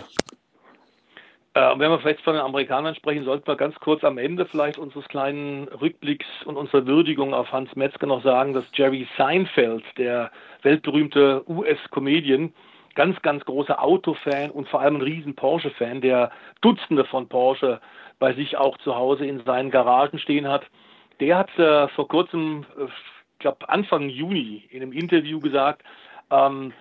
Äh, 1.59 1.77
wenn 1.77 1.91
wir 1.91 1.99
vielleicht 1.99 2.21
von 2.21 2.35
den 2.35 2.43
Amerikanern 2.43 2.95
sprechen, 2.95 3.25
sollten 3.25 3.49
wir 3.49 3.57
ganz 3.57 3.75
kurz 3.81 4.05
am 4.05 4.17
Ende 4.17 4.47
vielleicht 4.47 4.79
unseres 4.79 5.09
kleinen 5.09 5.67
Rückblicks 5.67 6.27
und 6.45 6.57
unserer 6.57 6.87
Würdigung 6.87 7.35
auf 7.35 7.51
Hans 7.51 7.75
Metzger 7.75 8.07
noch 8.07 8.23
sagen, 8.23 8.53
dass 8.53 8.65
Jerry 8.75 9.09
Seinfeld, 9.17 9.83
der 9.97 10.31
weltberühmte 10.63 11.43
US-Comedian, 11.49 12.53
ganz, 12.95 13.21
ganz 13.23 13.45
großer 13.45 13.83
Autofan 13.83 14.53
und 14.53 14.69
vor 14.69 14.83
allem 14.83 14.97
ein 14.97 15.03
riesen 15.03 15.35
Porsche-Fan, 15.35 16.01
der 16.01 16.31
Dutzende 16.61 17.05
von 17.05 17.29
Porsche 17.29 17.81
bei 18.21 18.33
sich 18.35 18.57
auch 18.57 18.79
zu 18.79 18.95
Hause 18.95 19.27
in 19.27 19.43
seinen 19.43 19.73
Garagen 19.73 20.21
stehen 20.21 20.47
hat, 20.47 20.63
der 21.19 21.39
hat 21.39 21.59
äh, 21.59 21.89
vor 21.89 22.07
kurzem, 22.07 22.67
äh, 22.79 22.85
ich 22.85 23.39
glaube 23.41 23.69
Anfang 23.69 24.09
Juni 24.11 24.63
in 24.71 24.83
einem 24.83 24.93
Interview 24.93 25.41
gesagt, 25.41 25.83
ähm, 26.31 26.73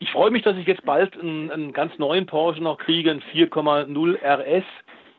ich 0.00 0.10
freue 0.12 0.30
mich, 0.30 0.42
dass 0.42 0.56
ich 0.56 0.66
jetzt 0.66 0.84
bald 0.84 1.18
einen, 1.20 1.50
einen 1.50 1.72
ganz 1.72 1.96
neuen 1.98 2.26
Porsche 2.26 2.62
noch 2.62 2.78
kriege, 2.78 3.10
einen 3.10 3.22
4,0 3.22 4.16
RS. 4.22 4.64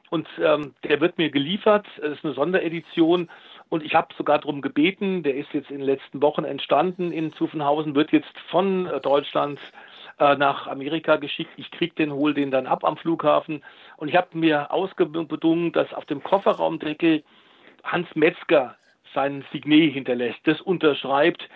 Und 0.10 0.28
ähm, 0.44 0.74
der 0.84 1.00
wird 1.00 1.18
mir 1.18 1.30
geliefert. 1.30 1.86
Das 2.02 2.18
ist 2.18 2.26
eine 2.26 2.34
Sonderedition. 2.34 3.30
Und 3.70 3.86
ich 3.86 3.96
habe 3.96 4.14
sogar 4.18 4.40
darum 4.40 4.62
gebeten, 4.62 5.24
der 5.24 5.36
ist 5.36 5.54
jetzt 5.54 5.70
in 5.70 5.78
den 5.78 5.86
letzten 5.86 6.22
Wochen 6.22 6.44
entstanden 6.44 7.12
in 7.12 7.32
Zuffenhausen, 7.34 7.96
wird 7.96 8.12
jetzt 8.12 8.38
von 8.50 8.88
äh, 8.88 9.00
Deutschland 9.00 9.60
äh, 10.20 10.36
nach 10.36 10.68
Amerika 10.68 11.16
geschickt. 11.18 11.52
Ich 11.58 11.70
krieg 11.72 11.96
den, 11.96 12.12
hol 12.12 12.34
den 12.34 12.50
dann 12.50 12.66
ab 12.66 12.84
am 12.84 12.98
Flughafen. 12.98 13.64
Und 13.98 14.10
ich 14.10 14.16
habe 14.16 14.36
mir 14.38 14.72
ausgebedungen, 14.72 15.72
dass 15.72 15.94
auf 15.94 16.06
dem 16.06 16.24
Kofferraumdeckel 16.24 17.24
Hans 17.84 18.08
Metzger 18.16 18.76
sein 19.14 19.46
Signet 19.52 19.94
hinterlässt. 19.94 20.40
Das 20.46 20.60
unterschreibt 20.60 21.48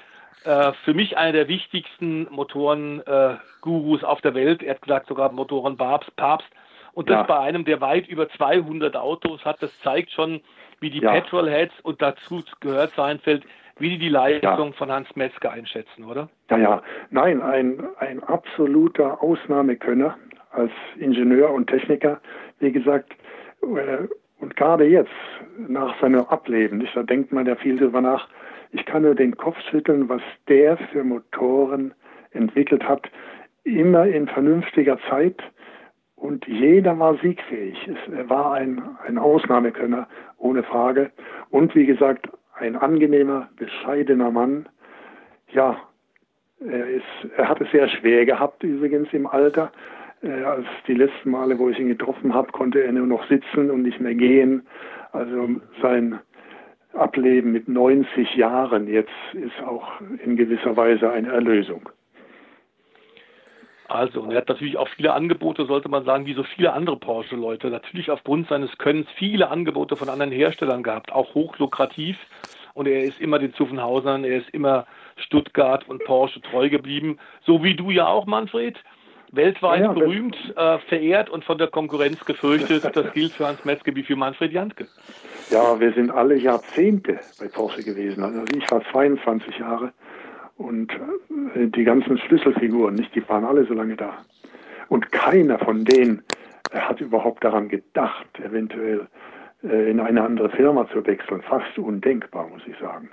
äh, 0.45 0.73
für 0.83 0.93
mich 0.93 1.17
einer 1.17 1.33
der 1.33 1.47
wichtigsten 1.47 2.27
Motoren-Gurus 2.29 4.03
äh, 4.03 4.05
auf 4.05 4.21
der 4.21 4.35
Welt. 4.35 4.63
Er 4.63 4.75
hat 4.75 4.81
gesagt, 4.81 5.07
sogar 5.07 5.31
Motoren 5.31 5.77
Papst. 5.77 6.15
Papst. 6.15 6.47
Und 6.93 7.09
das 7.09 7.17
ja. 7.17 7.23
bei 7.23 7.39
einem, 7.39 7.65
der 7.65 7.81
weit 7.81 8.07
über 8.07 8.29
200 8.29 8.95
Autos 8.95 9.43
hat, 9.43 9.61
das 9.61 9.71
zeigt 9.81 10.11
schon, 10.11 10.41
wie 10.79 10.89
die 10.89 11.01
ja. 11.01 11.11
Petrolheads 11.11 11.73
und 11.83 12.01
dazu 12.01 12.43
gehört 12.61 12.93
Seinfeld, 12.95 13.43
wie 13.77 13.89
die 13.89 13.97
die 13.97 14.09
Leistung 14.09 14.67
ja. 14.67 14.71
von 14.71 14.91
Hans 14.91 15.13
Metzger 15.15 15.51
einschätzen, 15.51 16.05
oder? 16.05 16.29
Ja, 16.49 16.57
ja. 16.57 16.83
Nein, 17.09 17.41
ein, 17.41 17.83
ein 17.99 18.23
absoluter 18.23 19.21
Ausnahmekönner 19.21 20.17
als 20.51 20.71
Ingenieur 20.97 21.51
und 21.51 21.67
Techniker. 21.67 22.21
Wie 22.59 22.71
gesagt, 22.71 23.11
äh, 23.61 24.07
und 24.39 24.55
gerade 24.55 24.85
jetzt, 24.85 25.11
nach 25.67 25.99
seinem 25.99 26.25
Ableben, 26.25 26.87
da 26.93 27.03
denkt 27.03 27.31
man 27.31 27.45
ja 27.45 27.55
viel 27.55 27.77
drüber 27.77 28.01
nach, 28.01 28.27
ich 28.71 28.85
kann 28.85 29.03
nur 29.03 29.15
den 29.15 29.37
Kopf 29.37 29.57
schütteln, 29.69 30.09
was 30.09 30.21
der 30.47 30.77
für 30.77 31.03
Motoren 31.03 31.93
entwickelt 32.31 32.83
hat, 32.87 33.09
immer 33.63 34.05
in 34.05 34.27
vernünftiger 34.27 34.99
Zeit 35.09 35.41
und 36.15 36.47
jeder 36.47 36.97
war 36.97 37.17
siegfähig. 37.17 37.77
Er 38.11 38.29
war 38.29 38.53
ein, 38.53 38.81
ein 39.05 39.17
Ausnahmekönner, 39.17 40.07
ohne 40.37 40.63
Frage. 40.63 41.11
Und 41.49 41.75
wie 41.75 41.85
gesagt, 41.85 42.29
ein 42.55 42.75
angenehmer, 42.75 43.49
bescheidener 43.57 44.31
Mann. 44.31 44.67
Ja, 45.51 45.77
er, 46.59 46.87
ist, 46.87 47.03
er 47.37 47.49
hat 47.49 47.61
es 47.61 47.69
sehr 47.71 47.87
schwer 47.89 48.25
gehabt, 48.25 48.63
übrigens 48.63 49.09
im 49.11 49.27
Alter. 49.27 49.71
Äh, 50.23 50.43
als 50.43 50.65
die 50.87 50.93
letzten 50.93 51.31
Male, 51.31 51.59
wo 51.59 51.69
ich 51.69 51.79
ihn 51.79 51.89
getroffen 51.89 52.33
habe, 52.33 52.51
konnte 52.51 52.81
er 52.81 52.91
nur 52.93 53.07
noch 53.07 53.27
sitzen 53.27 53.69
und 53.69 53.83
nicht 53.83 53.99
mehr 53.99 54.15
gehen. 54.15 54.65
Also 55.11 55.49
sein 55.81 56.19
Ableben 56.95 57.51
mit 57.51 57.67
90 57.67 58.35
Jahren 58.35 58.87
jetzt 58.87 59.11
ist 59.33 59.61
auch 59.65 59.85
in 60.23 60.35
gewisser 60.35 60.75
Weise 60.77 61.11
eine 61.11 61.31
Erlösung. 61.31 61.89
Also, 63.87 64.21
und 64.21 64.31
er 64.31 64.37
hat 64.37 64.49
natürlich 64.49 64.77
auch 64.77 64.87
viele 64.87 65.13
Angebote, 65.13 65.65
sollte 65.65 65.89
man 65.89 66.05
sagen, 66.05 66.25
wie 66.25 66.33
so 66.33 66.43
viele 66.43 66.73
andere 66.73 66.97
Porsche-Leute. 66.97 67.69
Natürlich 67.69 68.09
aufgrund 68.09 68.47
seines 68.47 68.77
Könnens 68.77 69.07
viele 69.15 69.49
Angebote 69.49 69.95
von 69.95 70.09
anderen 70.09 70.31
Herstellern 70.31 70.81
gehabt, 70.81 71.11
auch 71.11 71.35
hochlukrativ. 71.35 72.17
Und 72.73 72.87
er 72.87 73.03
ist 73.03 73.21
immer 73.21 73.39
den 73.39 73.53
Zuffenhausern, 73.53 74.23
er 74.23 74.37
ist 74.37 74.49
immer 74.49 74.85
Stuttgart 75.17 75.87
und 75.87 76.03
Porsche 76.03 76.41
treu 76.41 76.69
geblieben. 76.69 77.19
So 77.45 77.63
wie 77.63 77.75
du 77.75 77.91
ja 77.91 78.07
auch, 78.07 78.25
Manfred. 78.25 78.77
Weltweit 79.31 79.81
ja, 79.81 79.91
berühmt, 79.91 80.37
äh, 80.55 80.77
verehrt 80.79 81.29
und 81.29 81.43
von 81.43 81.57
der 81.57 81.67
Konkurrenz 81.67 82.23
gefürchtet. 82.25 82.83
Das 82.95 83.11
gilt 83.13 83.33
für 83.33 83.47
Hans 83.47 83.65
Metzger 83.65 83.95
wie 83.95 84.03
für 84.03 84.15
Manfred 84.15 84.51
Jantke. 84.51 84.87
Ja, 85.49 85.79
wir 85.79 85.93
sind 85.93 86.11
alle 86.11 86.35
Jahrzehnte 86.35 87.19
bei 87.39 87.47
Porsche 87.47 87.83
gewesen. 87.83 88.23
Also 88.23 88.43
ich 88.55 88.69
war 88.71 88.81
22 88.91 89.59
Jahre 89.59 89.91
und 90.57 90.91
äh, 90.93 91.67
die 91.67 91.83
ganzen 91.83 92.17
Schlüsselfiguren, 92.17 92.95
nicht, 92.95 93.13
die 93.15 93.27
waren 93.27 93.45
alle 93.45 93.65
so 93.65 93.73
lange 93.73 93.95
da. 93.95 94.13
Und 94.89 95.11
keiner 95.11 95.59
von 95.59 95.83
denen 95.83 96.23
äh, 96.71 96.79
hat 96.79 97.01
überhaupt 97.01 97.43
daran 97.43 97.67
gedacht, 97.69 98.27
eventuell 98.39 99.07
äh, 99.63 99.91
in 99.91 99.99
eine 99.99 100.23
andere 100.23 100.49
Firma 100.49 100.87
zu 100.89 101.05
wechseln. 101.05 101.41
Fast 101.41 101.77
undenkbar, 101.77 102.47
muss 102.47 102.61
ich 102.67 102.77
sagen. 102.79 103.09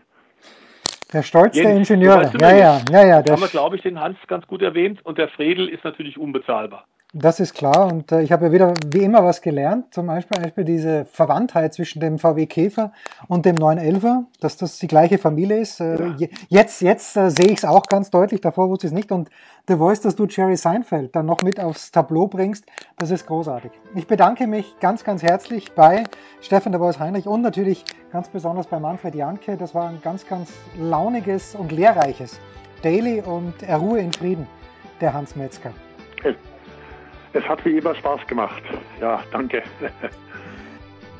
Der 1.12 1.22
Stolz 1.22 1.56
Jens, 1.56 1.68
der 1.68 1.76
Ingenieure. 1.76 2.32
Ja, 2.40 2.56
ja, 2.56 2.80
ja, 2.90 3.06
ja. 3.06 3.22
Da 3.22 3.32
haben 3.32 3.42
wir, 3.42 3.48
glaube 3.48 3.76
ich, 3.76 3.82
den 3.82 4.00
Hans 4.00 4.16
ganz 4.28 4.46
gut 4.46 4.62
erwähnt. 4.62 5.04
Und 5.04 5.18
der 5.18 5.28
Fredel 5.28 5.68
ist 5.68 5.84
natürlich 5.84 6.18
unbezahlbar. 6.18 6.86
Das 7.14 7.40
ist 7.40 7.52
klar 7.52 7.92
und 7.92 8.10
äh, 8.10 8.22
ich 8.22 8.32
habe 8.32 8.46
ja 8.46 8.52
wieder 8.52 8.72
wie 8.86 9.02
immer 9.02 9.22
was 9.22 9.42
gelernt, 9.42 9.92
zum 9.92 10.06
Beispiel, 10.06 10.40
Beispiel 10.40 10.64
diese 10.64 11.04
Verwandtheit 11.04 11.74
zwischen 11.74 12.00
dem 12.00 12.18
VW 12.18 12.46
Käfer 12.46 12.90
und 13.28 13.44
dem 13.44 13.56
911er, 13.56 14.24
dass 14.40 14.56
das 14.56 14.78
die 14.78 14.86
gleiche 14.86 15.18
Familie 15.18 15.58
ist. 15.58 15.78
Äh, 15.80 16.14
ja. 16.16 16.28
Jetzt, 16.48 16.80
jetzt 16.80 17.14
äh, 17.18 17.28
sehe 17.28 17.48
ich 17.48 17.58
es 17.58 17.64
auch 17.66 17.82
ganz 17.82 18.10
deutlich, 18.10 18.40
davor 18.40 18.70
wusste 18.70 18.86
ich 18.86 18.94
es 18.94 18.94
nicht 18.94 19.12
und 19.12 19.28
The 19.68 19.76
Voice, 19.76 20.00
dass 20.00 20.16
du 20.16 20.24
Jerry 20.24 20.56
Seinfeld 20.56 21.14
dann 21.14 21.26
noch 21.26 21.42
mit 21.42 21.60
aufs 21.60 21.90
Tableau 21.90 22.28
bringst, 22.28 22.64
das 22.96 23.10
ist 23.10 23.26
großartig. 23.26 23.72
Ich 23.94 24.06
bedanke 24.06 24.46
mich 24.46 24.74
ganz, 24.80 25.04
ganz 25.04 25.22
herzlich 25.22 25.72
bei 25.72 26.04
Stefan 26.40 26.72
The 26.72 26.78
Voice 26.78 26.98
Heinrich 26.98 27.26
und 27.26 27.42
natürlich 27.42 27.84
ganz 28.10 28.30
besonders 28.30 28.68
bei 28.68 28.80
Manfred 28.80 29.14
Janke. 29.14 29.58
Das 29.58 29.74
war 29.74 29.86
ein 29.86 30.00
ganz, 30.02 30.26
ganz 30.26 30.50
launiges 30.80 31.56
und 31.56 31.72
lehrreiches 31.72 32.40
Daily 32.80 33.20
und 33.20 33.52
Ruhe 33.68 33.98
in 33.98 34.14
Frieden, 34.14 34.46
der 35.02 35.12
Hans 35.12 35.36
Metzger. 35.36 35.72
Es 37.32 37.44
hat 37.44 37.64
wie 37.64 37.78
immer 37.78 37.94
Spaß 37.94 38.26
gemacht. 38.26 38.62
Ja, 39.00 39.22
danke. 39.32 39.62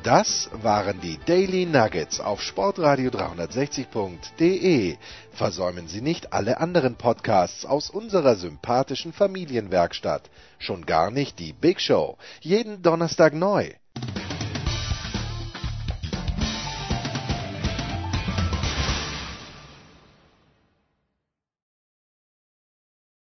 Das 0.03 0.49
waren 0.61 0.99
die 0.99 1.17
Daily 1.25 1.65
Nuggets 1.65 2.19
auf 2.19 2.41
Sportradio 2.41 3.09
360.de. 3.09 4.97
Versäumen 5.31 5.87
Sie 5.87 6.01
nicht 6.01 6.33
alle 6.33 6.59
anderen 6.59 6.95
Podcasts 6.97 7.65
aus 7.65 7.89
unserer 7.89 8.35
sympathischen 8.35 9.13
Familienwerkstatt. 9.13 10.29
Schon 10.59 10.85
gar 10.85 11.09
nicht 11.09 11.39
die 11.39 11.53
Big 11.53 11.79
Show. 11.79 12.17
Jeden 12.41 12.81
Donnerstag 12.81 13.33
neu. 13.33 13.69